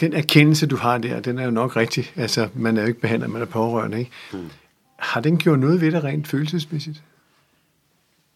Den 0.00 0.12
erkendelse, 0.12 0.66
du 0.66 0.76
har 0.76 0.98
der, 0.98 1.20
den 1.20 1.38
er 1.38 1.44
jo 1.44 1.50
nok 1.50 1.76
rigtig. 1.76 2.12
Altså, 2.16 2.48
man 2.54 2.76
er 2.76 2.80
jo 2.80 2.88
ikke 2.88 3.00
behandler, 3.00 3.28
man 3.28 3.42
er 3.42 3.46
pårørende, 3.46 3.98
ikke? 3.98 4.10
Mm. 4.32 4.50
Har 4.96 5.20
den 5.20 5.38
gjort 5.38 5.58
noget 5.58 5.80
ved 5.80 5.92
det 5.92 6.04
rent 6.04 6.28
følelsesmæssigt? 6.28 7.02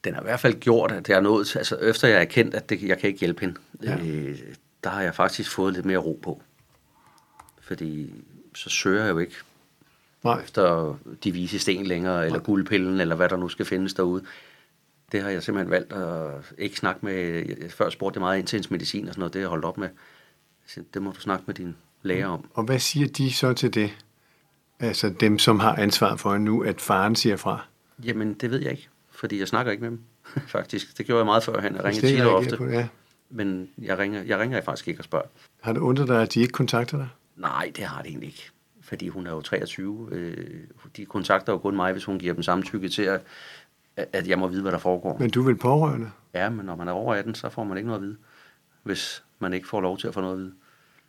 Den 0.04 0.14
har 0.14 0.20
i 0.20 0.24
hvert 0.24 0.40
fald 0.40 0.60
gjort, 0.60 0.92
at 0.92 1.08
jeg 1.08 1.16
er 1.16 1.20
nået, 1.20 1.56
altså 1.56 1.76
efter 1.76 2.08
jeg 2.08 2.20
er 2.20 2.24
kendt, 2.24 2.54
at 2.54 2.68
det, 2.68 2.82
jeg 2.82 2.98
kan 2.98 3.08
ikke 3.08 3.20
hjælpe 3.20 3.40
hende, 3.40 3.54
ja. 3.82 3.96
øh, 3.96 4.38
der 4.84 4.90
har 4.90 5.02
jeg 5.02 5.14
faktisk 5.14 5.50
fået 5.50 5.74
lidt 5.74 5.86
mere 5.86 5.98
ro 5.98 6.20
på. 6.22 6.42
Fordi 7.60 8.12
så 8.54 8.70
søger 8.70 9.04
jeg 9.04 9.10
jo 9.10 9.18
ikke 9.18 9.34
Nej. 10.24 10.40
efter 10.42 10.96
de 11.24 11.32
vise 11.32 11.58
sten 11.58 11.86
længere, 11.86 12.24
eller 12.24 12.38
Nej. 12.38 12.44
guldpillen, 12.44 13.00
eller 13.00 13.14
hvad 13.14 13.28
der 13.28 13.36
nu 13.36 13.48
skal 13.48 13.66
findes 13.66 13.94
derude. 13.94 14.24
Det 15.12 15.22
har 15.22 15.30
jeg 15.30 15.42
simpelthen 15.42 15.70
valgt 15.70 15.92
at 15.92 16.30
ikke 16.58 16.76
snakke 16.76 17.06
med. 17.06 17.44
Før 17.70 17.90
spurgte 17.90 18.16
jeg 18.16 18.20
meget 18.20 18.38
ind 18.38 18.46
til 18.46 18.56
hendes 18.56 18.70
medicin 18.70 19.08
og 19.08 19.14
sådan 19.14 19.20
noget, 19.20 19.32
det 19.32 19.40
har 19.40 19.44
jeg 19.44 19.50
holdt 19.50 19.64
op 19.64 19.78
med. 19.78 19.88
Så 20.66 20.80
det 20.94 21.02
må 21.02 21.10
du 21.10 21.20
snakke 21.20 21.44
med 21.46 21.54
din 21.54 21.76
læge 22.02 22.26
om. 22.26 22.48
Og 22.54 22.64
hvad 22.64 22.78
siger 22.78 23.08
de 23.08 23.32
så 23.32 23.52
til 23.52 23.74
det? 23.74 23.90
Altså 24.80 25.08
dem, 25.20 25.38
som 25.38 25.60
har 25.60 25.74
ansvar 25.74 26.16
for 26.16 26.38
nu, 26.38 26.62
at 26.62 26.80
faren 26.80 27.16
siger 27.16 27.36
fra? 27.36 27.66
Jamen, 28.04 28.34
det 28.34 28.50
ved 28.50 28.58
jeg 28.60 28.70
ikke, 28.70 28.88
fordi 29.10 29.38
jeg 29.38 29.48
snakker 29.48 29.72
ikke 29.72 29.82
med 29.82 29.90
dem, 29.90 30.00
faktisk. 30.46 30.98
Det 30.98 31.06
gjorde 31.06 31.18
jeg 31.18 31.26
meget 31.26 31.44
før, 31.44 31.60
han 31.60 31.84
ringede 31.84 32.06
tit 32.06 32.20
og 32.20 32.34
ofte. 32.34 32.56
På, 32.56 32.66
ja. 32.66 32.88
Men 33.30 33.68
jeg 33.78 33.98
ringer, 33.98 34.22
jeg 34.22 34.38
ringer 34.38 34.60
faktisk 34.60 34.88
ikke 34.88 35.00
og 35.00 35.04
spørger. 35.04 35.26
Har 35.60 35.72
det 35.72 35.80
undret 35.80 36.08
dig, 36.08 36.22
at 36.22 36.34
de 36.34 36.40
ikke 36.40 36.52
kontakter 36.52 36.96
dig? 36.96 37.08
Nej, 37.36 37.72
det 37.76 37.84
har 37.84 38.02
det 38.02 38.08
egentlig 38.08 38.26
ikke. 38.26 38.50
Fordi 38.92 39.08
hun 39.08 39.26
er 39.26 39.30
jo 39.30 39.40
23. 39.40 40.08
Øh, 40.12 40.60
de 40.96 41.04
kontakter 41.04 41.52
jo 41.52 41.58
kun 41.58 41.76
mig, 41.76 41.92
hvis 41.92 42.04
hun 42.04 42.18
giver 42.18 42.34
dem 42.34 42.42
samtykke 42.42 42.88
til, 42.88 43.02
at, 43.02 43.24
at 43.96 44.28
jeg 44.28 44.38
må 44.38 44.48
vide, 44.48 44.62
hvad 44.62 44.72
der 44.72 44.78
foregår. 44.78 45.18
Men 45.18 45.30
du 45.30 45.42
vil 45.42 45.56
pårørende? 45.56 46.10
Ja, 46.34 46.50
men 46.50 46.66
når 46.66 46.76
man 46.76 46.88
er 46.88 46.92
over 46.92 47.14
18, 47.14 47.34
så 47.34 47.48
får 47.48 47.64
man 47.64 47.76
ikke 47.76 47.86
noget 47.86 48.00
at 48.00 48.06
vide, 48.06 48.16
hvis 48.82 49.24
man 49.38 49.52
ikke 49.52 49.68
får 49.68 49.80
lov 49.80 49.98
til 49.98 50.08
at 50.08 50.14
få 50.14 50.20
noget 50.20 50.34
at 50.34 50.38
vide. 50.38 50.52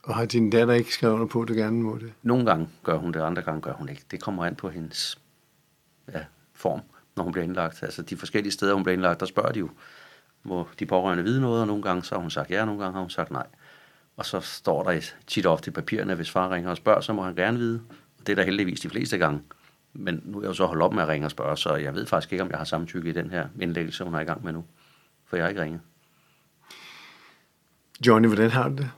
Og 0.03 0.15
har 0.15 0.25
din 0.25 0.49
datter 0.49 0.73
ikke 0.73 0.93
skrevet 0.93 1.13
under 1.13 1.25
på, 1.25 1.41
at 1.41 1.47
du 1.47 1.53
gerne 1.53 1.81
må 1.81 1.97
det? 1.97 2.13
Nogle 2.21 2.45
gange 2.45 2.69
gør 2.83 2.97
hun 2.97 3.11
det, 3.11 3.19
andre 3.19 3.41
gange 3.41 3.61
gør 3.61 3.73
hun 3.73 3.89
ikke. 3.89 4.03
Det 4.11 4.21
kommer 4.21 4.45
an 4.45 4.55
på 4.55 4.69
hendes 4.69 5.19
ja, 6.13 6.23
form, 6.53 6.81
når 7.15 7.23
hun 7.23 7.31
bliver 7.33 7.45
indlagt. 7.45 7.83
Altså 7.83 8.01
de 8.01 8.17
forskellige 8.17 8.51
steder, 8.51 8.73
hun 8.73 8.83
bliver 8.83 8.93
indlagt, 8.93 9.19
der 9.19 9.25
spørger 9.25 9.51
de 9.51 9.59
jo, 9.59 9.69
må 10.43 10.67
de 10.79 10.85
pårørende 10.85 11.23
vide 11.23 11.41
noget, 11.41 11.61
og 11.61 11.67
nogle 11.67 11.83
gange 11.83 12.03
så 12.03 12.15
har 12.15 12.21
hun 12.21 12.29
sagt 12.29 12.51
ja, 12.51 12.59
og 12.59 12.65
nogle 12.65 12.81
gange 12.81 12.93
har 12.93 13.01
hun 13.01 13.09
sagt 13.09 13.31
nej. 13.31 13.47
Og 14.17 14.25
så 14.25 14.39
står 14.39 14.83
der 14.83 15.01
tit 15.27 15.45
ofte 15.45 15.71
i 15.71 15.73
papirerne, 15.73 16.15
hvis 16.15 16.31
far 16.31 16.51
ringer 16.51 16.69
og 16.69 16.77
spørger, 16.77 17.01
så 17.01 17.13
må 17.13 17.23
han 17.23 17.35
gerne 17.35 17.57
vide. 17.57 17.81
Og 18.19 18.27
det 18.27 18.29
er 18.29 18.35
der 18.35 18.43
heldigvis 18.43 18.79
de 18.79 18.89
fleste 18.89 19.17
gange. 19.17 19.41
Men 19.93 20.21
nu 20.25 20.37
er 20.37 20.41
jeg 20.41 20.47
jo 20.47 20.53
så 20.53 20.65
holdt 20.65 20.83
op 20.83 20.93
med 20.93 21.03
at 21.03 21.09
ringe 21.09 21.27
og 21.27 21.31
spørge, 21.31 21.57
så 21.57 21.75
jeg 21.75 21.95
ved 21.95 22.05
faktisk 22.05 22.31
ikke, 22.31 22.43
om 22.43 22.49
jeg 22.49 22.57
har 22.57 22.65
samtykke 22.65 23.09
i 23.09 23.13
den 23.13 23.29
her 23.29 23.47
indlæggelse, 23.59 24.03
hun 24.03 24.15
er 24.15 24.19
i 24.19 24.23
gang 24.23 24.43
med 24.43 24.53
nu. 24.53 24.65
For 25.25 25.35
jeg 25.35 25.43
har 25.43 25.49
ikke 25.49 25.61
ringet. 25.61 25.81
Johnny, 28.07 28.27
hvordan 28.27 28.49
har 28.49 28.69
du 28.69 28.75
det? 28.75 28.91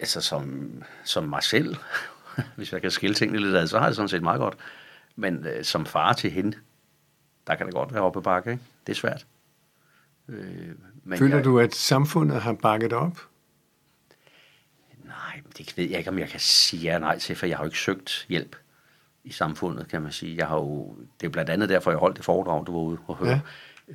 Altså 0.00 0.20
som, 0.20 0.72
som 1.04 1.24
mig 1.24 1.42
selv, 1.42 1.76
hvis 2.56 2.72
jeg 2.72 2.80
kan 2.80 2.90
skille 2.90 3.14
tingene 3.14 3.38
lidt 3.38 3.56
ad, 3.56 3.66
så 3.66 3.78
har 3.78 3.86
jeg 3.86 3.94
sådan 3.94 4.08
set 4.08 4.22
meget 4.22 4.38
godt. 4.38 4.56
Men 5.16 5.46
øh, 5.46 5.64
som 5.64 5.86
far 5.86 6.12
til 6.12 6.30
hende, 6.30 6.56
der 7.46 7.54
kan 7.54 7.66
det 7.66 7.74
godt 7.74 7.94
være 7.94 8.02
oppe 8.02 8.22
bakke, 8.22 8.50
ikke? 8.50 8.62
Det 8.86 8.92
er 8.92 8.96
svært. 8.96 9.26
Øh, 10.28 10.68
men 11.04 11.18
Føler 11.18 11.36
jeg, 11.36 11.44
du, 11.44 11.58
at 11.58 11.74
samfundet 11.74 12.42
har 12.42 12.52
bakket 12.52 12.92
op? 12.92 13.29
Nej, 15.30 15.40
det 15.58 15.76
ved 15.76 15.88
jeg 15.88 15.98
ikke, 15.98 16.10
om 16.10 16.18
jeg 16.18 16.28
kan 16.28 16.40
sige 16.40 16.82
ja 16.82 16.98
nej 16.98 17.18
til, 17.18 17.36
for 17.36 17.46
jeg 17.46 17.56
har 17.56 17.64
jo 17.64 17.68
ikke 17.68 17.78
søgt 17.78 18.26
hjælp 18.28 18.56
i 19.24 19.32
samfundet, 19.32 19.88
kan 19.88 20.02
man 20.02 20.12
sige. 20.12 20.36
Jeg 20.36 20.46
har 20.46 20.56
jo, 20.56 20.96
det 21.20 21.26
er 21.26 21.30
blandt 21.30 21.50
andet 21.50 21.68
derfor, 21.68 21.90
jeg 21.90 21.98
holdt 21.98 22.16
det 22.16 22.24
foredrag, 22.24 22.66
du 22.66 22.72
var 22.72 22.80
ude 22.80 22.98
og 23.06 23.16
høre. 23.16 23.30
Ja. 23.30 23.40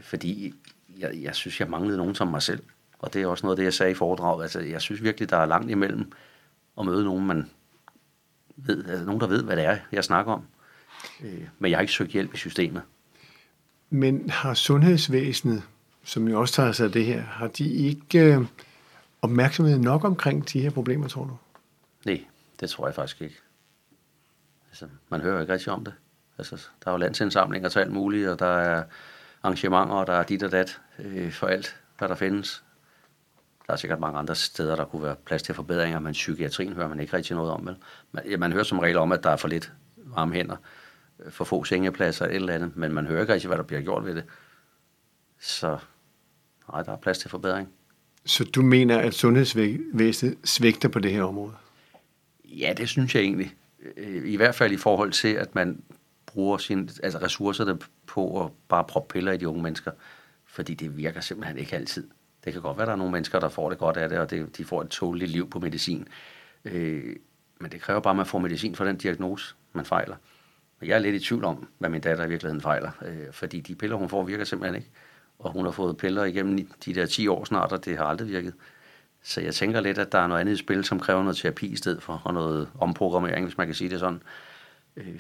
Fordi 0.02 0.54
jeg, 1.00 1.12
jeg 1.22 1.36
synes, 1.36 1.60
jeg 1.60 1.70
manglede 1.70 1.98
nogen 1.98 2.16
som 2.16 2.28
mig 2.28 2.42
selv. 2.42 2.64
Og 3.00 3.14
det 3.14 3.22
er 3.22 3.28
også 3.28 3.46
noget 3.46 3.56
af 3.56 3.58
det, 3.58 3.64
jeg 3.64 3.74
sagde 3.74 3.92
i 3.92 3.96
foredraget. 3.96 4.44
Altså, 4.44 4.60
jeg 4.60 4.82
synes 4.82 5.04
virkelig, 5.04 5.30
der 5.30 5.38
er 5.38 5.46
langt 5.46 5.72
imellem 5.72 6.12
at 6.80 6.86
møde 6.86 7.04
nogen, 7.04 7.28
man 7.28 7.50
ved, 8.56 8.86
altså, 8.86 9.06
nogen, 9.06 9.22
der 9.22 9.28
ved, 9.28 9.44
hvad 9.44 9.56
det 9.56 9.66
er, 9.66 9.78
jeg 9.92 10.04
snakker 10.04 10.34
om. 10.34 10.44
Øh, 11.24 11.42
men 11.60 11.72
jeg 11.72 11.78
har 11.78 11.82
ikke 11.82 11.94
søgt 11.94 12.12
hjælp 12.12 12.34
i 12.34 12.38
systemet. 12.38 12.82
Men 13.90 14.30
har 14.30 14.54
sundhedsvæsenet, 14.54 15.64
som 16.04 16.28
jo 16.28 16.40
også 16.40 16.54
tager 16.54 16.72
sig 16.72 16.86
af 16.86 16.92
det 16.92 17.06
her, 17.06 17.22
har 17.22 17.48
de 17.48 17.74
ikke 17.74 18.20
øh, 18.20 18.46
opmærksomhed 19.26 19.80
nok 19.80 20.04
omkring 20.04 20.54
de 20.54 20.62
her 20.62 20.70
problemer, 20.70 21.08
tror 21.08 21.24
du? 21.24 21.38
Nej, 22.06 22.26
det 22.60 22.70
tror 22.70 22.88
jeg 22.88 22.96
faktisk 22.96 23.22
ikke. 23.22 23.36
Altså, 24.70 24.88
man 25.10 25.22
hører 25.22 25.42
ikke 25.42 25.54
rigtig 25.54 25.74
om 25.74 25.86
det. 25.86 25.94
Altså, 26.38 26.56
der 26.56 26.88
er 26.88 26.92
jo 26.92 26.98
landsindsamlinger 26.98 27.70
til 27.70 27.80
alt 27.80 27.92
muligt, 27.92 28.30
og 28.30 28.40
der 28.40 28.46
er 28.46 28.84
arrangementer, 29.44 29.96
og 29.96 30.08
der 30.08 30.14
er 30.14 30.24
dit 30.24 30.44
og 30.44 30.52
dat 30.52 30.82
øh, 31.00 31.32
for 31.32 31.48
alt, 31.48 31.82
hvad 31.98 32.10
der 32.10 32.16
findes. 32.16 32.64
Der 33.68 33.74
er 33.74 33.78
sikkert 33.78 34.00
mange 34.00 34.20
andre 34.20 34.36
steder, 34.36 34.76
der 34.76 34.86
kunne 34.86 35.04
være 35.04 35.16
plads 35.16 35.44
til 35.44 35.56
forbedringer, 35.56 36.00
men 36.00 36.12
psykiatrien 36.14 36.74
hører 36.74 36.88
man 36.88 37.00
ikke 37.00 37.18
rigtig 37.18 37.36
noget 37.36 37.52
om. 37.52 37.66
Vel? 37.66 37.78
Man, 38.12 38.30
ja, 38.30 38.38
man 38.38 38.52
hører 38.52 38.64
som 38.64 38.80
regel 38.80 38.98
om, 38.98 39.12
at 39.12 39.24
der 39.24 39.30
er 39.30 39.38
for 39.38 39.48
lidt 39.48 39.72
varme 39.98 40.34
hænder, 40.34 40.56
øh, 41.20 41.32
for 41.32 41.46
få 41.46 41.64
sengepladser 41.64 42.26
et 42.26 42.36
eller 42.36 42.54
andet, 42.54 42.78
men 42.78 42.94
man 42.94 43.08
hører 43.08 43.22
ikke 43.22 43.34
rigtig, 43.34 43.48
hvad 43.48 43.58
der 43.58 43.64
bliver 43.64 43.82
gjort 43.82 44.06
ved 44.06 44.16
det. 44.16 44.24
Så 45.40 45.78
nej, 46.72 46.82
der 46.82 46.92
er 46.92 46.98
plads 46.98 47.18
til 47.18 47.30
forbedring. 47.30 47.70
Så 48.26 48.44
du 48.44 48.62
mener, 48.62 49.00
at 49.00 49.14
sundhedsvæsenet 49.14 50.38
svigter 50.44 50.90
på 50.90 51.00
det 51.00 51.12
her 51.12 51.24
område? 51.24 51.54
Ja, 52.46 52.74
det 52.78 52.90
synes 52.90 53.16
jeg 53.16 53.24
egentlig. 53.24 53.54
Øh, 53.98 54.28
I 54.28 54.36
hvert 54.36 54.56
fald 54.56 54.72
i 54.72 54.78
forhold 54.78 55.12
til, 55.12 55.28
at 55.28 55.56
man 55.56 55.82
bruger 56.26 56.58
sine 56.58 56.90
altså 57.04 57.20
ressourcerne 57.20 57.78
på 58.08 58.46
at 58.46 58.52
bare 58.68 58.84
proppe 58.84 59.14
piller 59.14 59.32
i 59.32 59.38
de 59.38 59.48
unge 59.48 59.64
mennesker. 59.64 59.92
Fordi 60.46 60.74
det 60.74 60.98
virker 60.98 61.22
simpelthen 61.22 61.58
ikke 61.58 61.76
altid. 61.76 62.08
Det 62.46 62.54
kan 62.54 62.62
godt 62.62 62.78
være, 62.78 62.84
at 62.84 62.88
der 62.88 62.94
er 62.94 62.98
nogle 62.98 63.12
mennesker, 63.12 63.40
der 63.40 63.50
får 63.50 63.70
det 63.70 63.78
godt 63.78 63.98
af 63.98 64.10
det, 64.10 64.20
og 64.20 64.30
det, 64.30 64.58
de 64.58 64.66
får 64.66 64.82
et 64.82 64.90
tåligt 64.90 65.32
liv 65.32 65.50
på 65.50 65.60
medicin. 65.60 66.08
Øh, 66.66 67.16
men 67.60 67.72
det 67.72 67.82
kræver 67.82 68.00
bare, 68.00 68.12
at 68.12 68.18
man 68.18 68.26
får 68.26 68.40
medicin 68.40 68.76
for 68.76 68.86
den 68.86 68.98
diagnose, 68.98 69.56
man 69.74 69.86
fejler. 69.86 70.16
Og 70.82 70.88
jeg 70.88 70.96
er 70.96 71.00
lidt 71.00 71.16
i 71.16 71.20
tvivl 71.20 71.44
om, 71.44 71.68
hvad 71.78 71.90
min 71.90 72.02
datter 72.02 72.26
i 72.26 72.30
virkeligheden 72.30 72.62
fejler, 72.62 72.92
øh, 73.06 73.34
fordi 73.34 73.60
de 73.60 73.76
piller, 73.76 73.96
hun 73.96 74.10
får, 74.10 74.24
virker 74.24 74.44
simpelthen 74.44 74.76
ikke. 74.76 74.92
Og 75.40 75.52
hun 75.52 75.66
har 75.66 75.72
fået 75.72 75.98
piller 75.98 76.24
igennem 76.24 76.68
de 76.86 76.94
der 76.94 77.06
10 77.06 77.28
år 77.28 77.46
snart, 77.46 77.72
og 77.72 77.86
det 77.86 77.98
har 77.98 78.06
aldrig 78.06 78.28
virket. 78.28 78.54
Så 79.24 79.42
jeg 79.42 79.56
tænker 79.56 79.82
lidt, 79.82 79.98
at 79.98 80.12
der 80.12 80.20
er 80.20 80.28
noget 80.28 80.42
andet 80.42 80.54
i 80.54 80.58
spil, 80.58 80.84
som 80.84 81.00
kræver 81.00 81.22
noget 81.22 81.38
terapi 81.38 81.68
i 81.68 81.76
stedet 81.76 82.04
for, 82.04 82.22
og 82.26 82.34
noget 82.34 82.70
omprogrammering, 82.80 83.46
hvis 83.46 83.58
man 83.58 83.68
kan 83.68 83.76
sige 83.76 83.90
det 83.90 84.00
sådan. 84.00 84.22
Øh, 84.96 85.20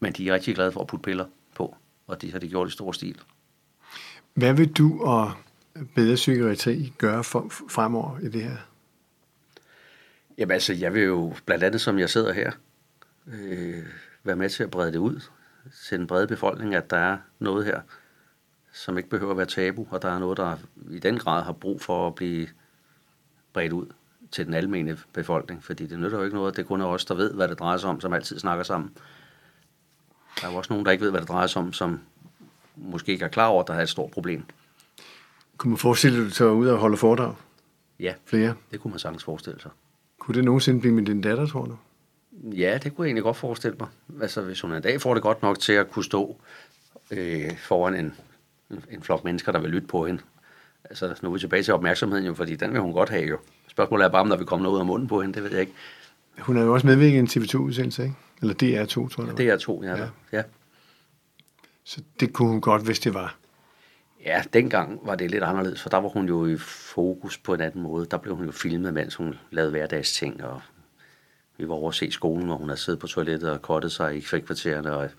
men 0.00 0.12
de 0.12 0.28
er 0.28 0.34
rigtig 0.34 0.54
glade 0.54 0.72
for 0.72 0.80
at 0.80 0.86
putte 0.86 1.02
piller 1.02 1.26
på, 1.54 1.76
og 2.06 2.22
det 2.22 2.32
har 2.32 2.38
de 2.38 2.48
gjort 2.48 2.68
i 2.68 2.70
stor 2.70 2.92
stil. 2.92 3.20
Hvad 4.34 4.54
vil 4.54 4.72
du 4.72 5.02
og 5.02 5.32
bedre 5.94 6.14
psykiatri 6.14 6.92
gøre 6.98 7.24
for, 7.24 7.52
fremover 7.70 8.18
i 8.18 8.28
det 8.28 8.42
her? 8.42 8.56
Jamen 10.38 10.52
altså, 10.52 10.72
jeg 10.72 10.94
vil 10.94 11.02
jo 11.02 11.34
blandt 11.46 11.64
andet, 11.64 11.80
som 11.80 11.98
jeg 11.98 12.10
sidder 12.10 12.32
her, 12.32 12.52
øh, 13.26 13.86
være 14.24 14.36
med 14.36 14.50
til 14.50 14.62
at 14.62 14.70
brede 14.70 14.92
det 14.92 14.98
ud 14.98 15.20
til 15.88 15.98
den 15.98 16.06
brede 16.06 16.26
befolkning, 16.26 16.74
at 16.74 16.90
der 16.90 16.96
er 16.96 17.18
noget 17.38 17.66
her, 17.66 17.80
som 18.78 18.98
ikke 18.98 19.08
behøver 19.08 19.30
at 19.30 19.36
være 19.36 19.46
tabu, 19.46 19.86
og 19.90 20.02
der 20.02 20.08
er 20.08 20.18
noget, 20.18 20.36
der 20.36 20.56
i 20.90 20.98
den 20.98 21.18
grad 21.18 21.42
har 21.42 21.52
brug 21.52 21.80
for 21.80 22.06
at 22.06 22.14
blive 22.14 22.48
bredt 23.52 23.72
ud 23.72 23.86
til 24.30 24.46
den 24.46 24.54
almene 24.54 24.98
befolkning, 25.12 25.64
fordi 25.64 25.86
det 25.86 25.98
nytter 25.98 26.18
jo 26.18 26.24
ikke 26.24 26.36
noget, 26.36 26.50
at 26.52 26.56
det 26.56 26.66
kun 26.66 26.80
er 26.80 26.86
os, 26.86 27.04
der 27.04 27.14
ved, 27.14 27.34
hvad 27.34 27.48
det 27.48 27.58
drejer 27.58 27.76
sig 27.76 27.90
om, 27.90 28.00
som 28.00 28.12
altid 28.12 28.38
snakker 28.38 28.64
sammen. 28.64 28.90
Der 30.40 30.46
er 30.46 30.50
jo 30.52 30.56
også 30.56 30.72
nogen, 30.72 30.86
der 30.86 30.92
ikke 30.92 31.04
ved, 31.04 31.10
hvad 31.10 31.20
det 31.20 31.28
drejer 31.28 31.46
sig 31.46 31.62
om, 31.62 31.72
som 31.72 32.00
måske 32.76 33.12
ikke 33.12 33.24
er 33.24 33.28
klar 33.28 33.46
over, 33.46 33.62
at 33.62 33.68
der 33.68 33.74
er 33.74 33.82
et 33.82 33.88
stort 33.88 34.10
problem. 34.10 34.44
Kunne 35.56 35.70
man 35.70 35.78
forestille 35.78 36.18
dig, 36.18 36.26
at 36.26 36.38
du 36.38 36.50
ud 36.50 36.66
og 36.66 36.78
holde 36.78 36.96
foredrag? 36.96 37.34
Ja, 38.00 38.14
Flere? 38.24 38.54
det 38.70 38.80
kunne 38.80 38.90
man 38.90 38.98
sagtens 38.98 39.24
forestille 39.24 39.60
sig. 39.60 39.70
Kunne 40.18 40.34
det 40.34 40.44
nogensinde 40.44 40.80
blive 40.80 40.94
med 40.94 41.04
din 41.04 41.20
datter, 41.20 41.46
tror 41.46 41.64
du? 41.64 41.76
Ja, 42.32 42.78
det 42.82 42.96
kunne 42.96 43.04
jeg 43.04 43.08
egentlig 43.08 43.22
godt 43.22 43.36
forestille 43.36 43.76
mig. 43.80 43.88
Altså, 44.20 44.42
hvis 44.42 44.60
hun 44.60 44.72
en 44.72 44.82
dag 44.82 45.00
får 45.00 45.14
det 45.14 45.22
godt 45.22 45.42
nok 45.42 45.58
til 45.58 45.72
at 45.72 45.90
kunne 45.90 46.04
stå 46.04 46.36
øh, 47.10 47.56
foran 47.58 47.94
en, 47.94 48.14
en, 48.70 48.84
en 48.90 49.02
flok 49.02 49.24
mennesker, 49.24 49.52
der 49.52 49.60
vil 49.60 49.70
lytte 49.70 49.88
på 49.88 50.06
hende. 50.06 50.22
Altså, 50.84 51.14
nu 51.22 51.28
er 51.28 51.32
vi 51.32 51.38
tilbage 51.38 51.62
til 51.62 51.74
opmærksomheden 51.74 52.26
jo, 52.26 52.34
fordi 52.34 52.56
den 52.56 52.72
vil 52.72 52.80
hun 52.80 52.92
godt 52.92 53.08
have 53.08 53.24
jo. 53.24 53.38
Spørgsmålet 53.68 54.04
er 54.04 54.08
bare, 54.08 54.20
om 54.20 54.28
der 54.28 54.36
vil 54.36 54.46
komme 54.46 54.62
noget 54.62 54.74
ud 54.74 54.80
af 54.80 54.86
munden 54.86 55.08
på 55.08 55.22
hende, 55.22 55.34
det 55.34 55.42
ved 55.42 55.50
jeg 55.50 55.60
ikke. 55.60 55.72
Hun 56.38 56.56
er 56.56 56.62
jo 56.62 56.74
også 56.74 56.86
medvirket 56.86 57.16
i 57.16 57.18
en 57.18 57.26
TV2-udsendelse, 57.26 58.02
ikke? 58.02 58.14
Eller 58.42 58.54
DR2, 58.54 59.08
tror 59.08 59.40
jeg. 59.42 59.48
Er 59.48 59.56
to, 59.56 59.82
ja. 59.82 59.90
Ja. 59.90 59.96
Ja. 60.02 60.08
ja. 60.32 60.42
Så 61.84 62.02
det 62.20 62.32
kunne 62.32 62.48
hun 62.48 62.60
godt, 62.60 62.82
hvis 62.82 63.00
det 63.00 63.14
var. 63.14 63.36
Ja, 64.24 64.42
dengang 64.52 65.00
var 65.02 65.14
det 65.14 65.30
lidt 65.30 65.42
anderledes, 65.42 65.82
for 65.82 65.88
der 65.90 65.96
var 65.96 66.08
hun 66.08 66.28
jo 66.28 66.46
i 66.46 66.56
fokus 66.58 67.38
på 67.38 67.54
en 67.54 67.60
anden 67.60 67.82
måde. 67.82 68.06
Der 68.10 68.16
blev 68.16 68.36
hun 68.36 68.46
jo 68.46 68.52
filmet, 68.52 68.94
mens 68.94 69.14
hun 69.14 69.34
lavede 69.50 69.70
hverdags 69.70 70.12
ting, 70.12 70.44
og 70.44 70.60
vi 71.56 71.68
var 71.68 71.74
over 71.74 71.88
at 71.88 71.94
se 71.94 72.10
skolen, 72.10 72.46
hvor 72.46 72.56
hun 72.56 72.68
havde 72.68 72.80
siddet 72.80 73.00
på 73.00 73.06
toilettet 73.06 73.50
og 73.50 73.62
kottet 73.62 73.92
sig 73.92 74.16
i 74.16 74.20
kvartererne, 74.20 74.92
og, 74.92 75.10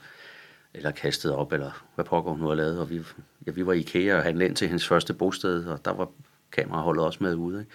eller 0.74 0.92
kastet 0.92 1.36
op, 1.36 1.54
eller 1.54 1.86
hvad 1.96 2.06
hun 2.06 2.40
nu 2.40 2.48
har 2.48 2.56
lavet. 2.56 2.80
Og 2.80 2.90
vi, 2.90 3.02
ja, 3.48 3.52
vi 3.52 3.66
var 3.66 3.74
i 3.74 3.80
IKEA 3.80 4.18
og 4.18 4.24
handlede 4.24 4.48
ind 4.50 4.56
til 4.56 4.68
hendes 4.68 4.88
første 4.88 5.14
bosted, 5.14 5.66
og 5.66 5.86
der 5.86 5.94
var 5.94 6.10
kameraholdet 6.52 7.06
også 7.06 7.20
med 7.22 7.36
ude. 7.36 7.66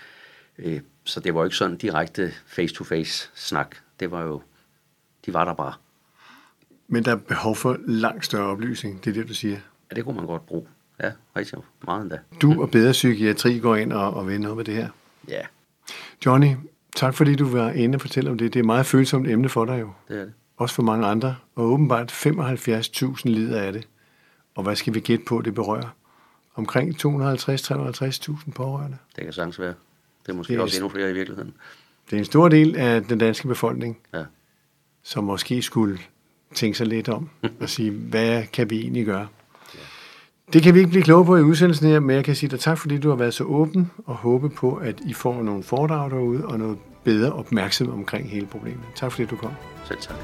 Ikke? 0.58 0.76
Øh, 0.76 0.80
Så 1.04 1.20
det 1.20 1.34
var 1.34 1.40
jo 1.40 1.44
ikke 1.44 1.56
sådan 1.56 1.76
direkte 1.76 2.32
face-to-face 2.46 3.30
snak. 3.34 3.76
Det 4.00 4.10
var 4.10 4.22
jo, 4.22 4.42
de 5.26 5.32
var 5.32 5.44
der 5.44 5.54
bare. 5.54 5.72
Men 6.88 7.04
der 7.04 7.12
er 7.12 7.16
behov 7.16 7.56
for 7.56 7.76
langt 7.86 8.24
større 8.24 8.46
oplysning, 8.50 9.04
det 9.04 9.10
er 9.10 9.14
det, 9.14 9.28
du 9.28 9.34
siger. 9.34 9.56
Ja, 9.90 9.96
det 9.96 10.04
kunne 10.04 10.16
man 10.16 10.26
godt 10.26 10.46
bruge. 10.46 10.66
Ja, 11.02 11.12
rigtig 11.36 11.58
meget 11.84 12.02
endda. 12.02 12.18
Du 12.42 12.62
og 12.62 12.70
bedre 12.70 12.92
psykiatri 12.92 13.58
går 13.58 13.76
ind 13.76 13.92
og, 13.92 14.14
og 14.14 14.26
vender 14.26 14.42
noget 14.42 14.56
med 14.56 14.64
det 14.64 14.74
her. 14.74 14.88
Ja, 15.28 15.40
Johnny, 16.26 16.56
tak 16.96 17.14
fordi 17.14 17.34
du 17.34 17.48
var 17.48 17.70
inde 17.70 17.96
og 17.96 18.00
fortælle 18.00 18.30
om 18.30 18.38
det. 18.38 18.52
Det 18.52 18.58
er 18.58 18.62
et 18.62 18.66
meget 18.66 18.86
følsomt 18.86 19.28
emne 19.28 19.48
for 19.48 19.64
dig 19.64 19.80
jo. 19.80 19.90
det 20.08 20.20
er 20.20 20.24
det. 20.24 20.32
Også 20.56 20.74
for 20.74 20.82
mange 20.82 21.06
andre. 21.06 21.36
Og 21.54 21.64
åbenbart 21.64 22.12
75.000 22.12 23.20
lider 23.24 23.60
af 23.60 23.72
det. 23.72 23.88
Og 24.54 24.62
hvad 24.62 24.76
skal 24.76 24.94
vi 24.94 25.00
gætte 25.00 25.24
på, 25.24 25.40
det 25.42 25.54
berører? 25.54 25.94
Omkring 26.54 26.94
250-350.000 26.94 28.50
pårørende. 28.52 28.96
Det 29.16 29.24
kan 29.24 29.32
sagtens 29.32 29.60
være. 29.60 29.74
Det 30.26 30.32
er 30.32 30.36
måske 30.36 30.52
Det 30.52 30.58
er- 30.58 30.62
også 30.62 30.76
endnu 30.76 30.88
flere 30.88 31.10
i 31.10 31.12
virkeligheden. 31.12 31.54
Det 32.10 32.16
er 32.16 32.18
en 32.18 32.24
stor 32.24 32.48
del 32.48 32.76
af 32.76 33.04
den 33.04 33.18
danske 33.18 33.48
befolkning, 33.48 33.98
Ja. 34.14 34.24
som 35.02 35.24
måske 35.24 35.62
skulle 35.62 35.98
tænke 36.54 36.78
sig 36.78 36.86
lidt 36.86 37.08
om 37.08 37.28
og 37.60 37.68
sige, 37.68 37.90
hvad 37.90 38.42
kan 38.52 38.70
vi 38.70 38.80
egentlig 38.80 39.06
gøre? 39.06 39.26
Det 40.52 40.62
kan 40.62 40.74
vi 40.74 40.78
ikke 40.78 40.90
blive 40.90 41.02
kloge 41.02 41.24
på 41.26 41.36
i 41.36 41.42
udsendelsen 41.42 41.88
her, 41.88 42.00
men 42.00 42.16
jeg 42.16 42.24
kan 42.24 42.36
sige 42.36 42.50
dig 42.50 42.60
tak, 42.60 42.78
fordi 42.78 42.98
du 42.98 43.08
har 43.08 43.16
været 43.16 43.34
så 43.34 43.44
åben 43.44 43.90
og 44.06 44.14
håbe 44.14 44.50
på, 44.50 44.74
at 44.74 45.00
I 45.06 45.12
får 45.12 45.42
nogle 45.42 45.62
foredrag 45.62 46.10
derude 46.10 46.46
og 46.46 46.58
noget 46.58 46.78
bedre 47.04 47.32
opmærksomhed 47.32 47.94
omkring 47.94 48.30
hele 48.30 48.46
problemet. 48.46 48.84
Tak 48.94 49.12
fordi 49.12 49.26
du 49.26 49.36
kom. 49.36 49.52
Selv 49.84 49.98
tak. 50.00 50.16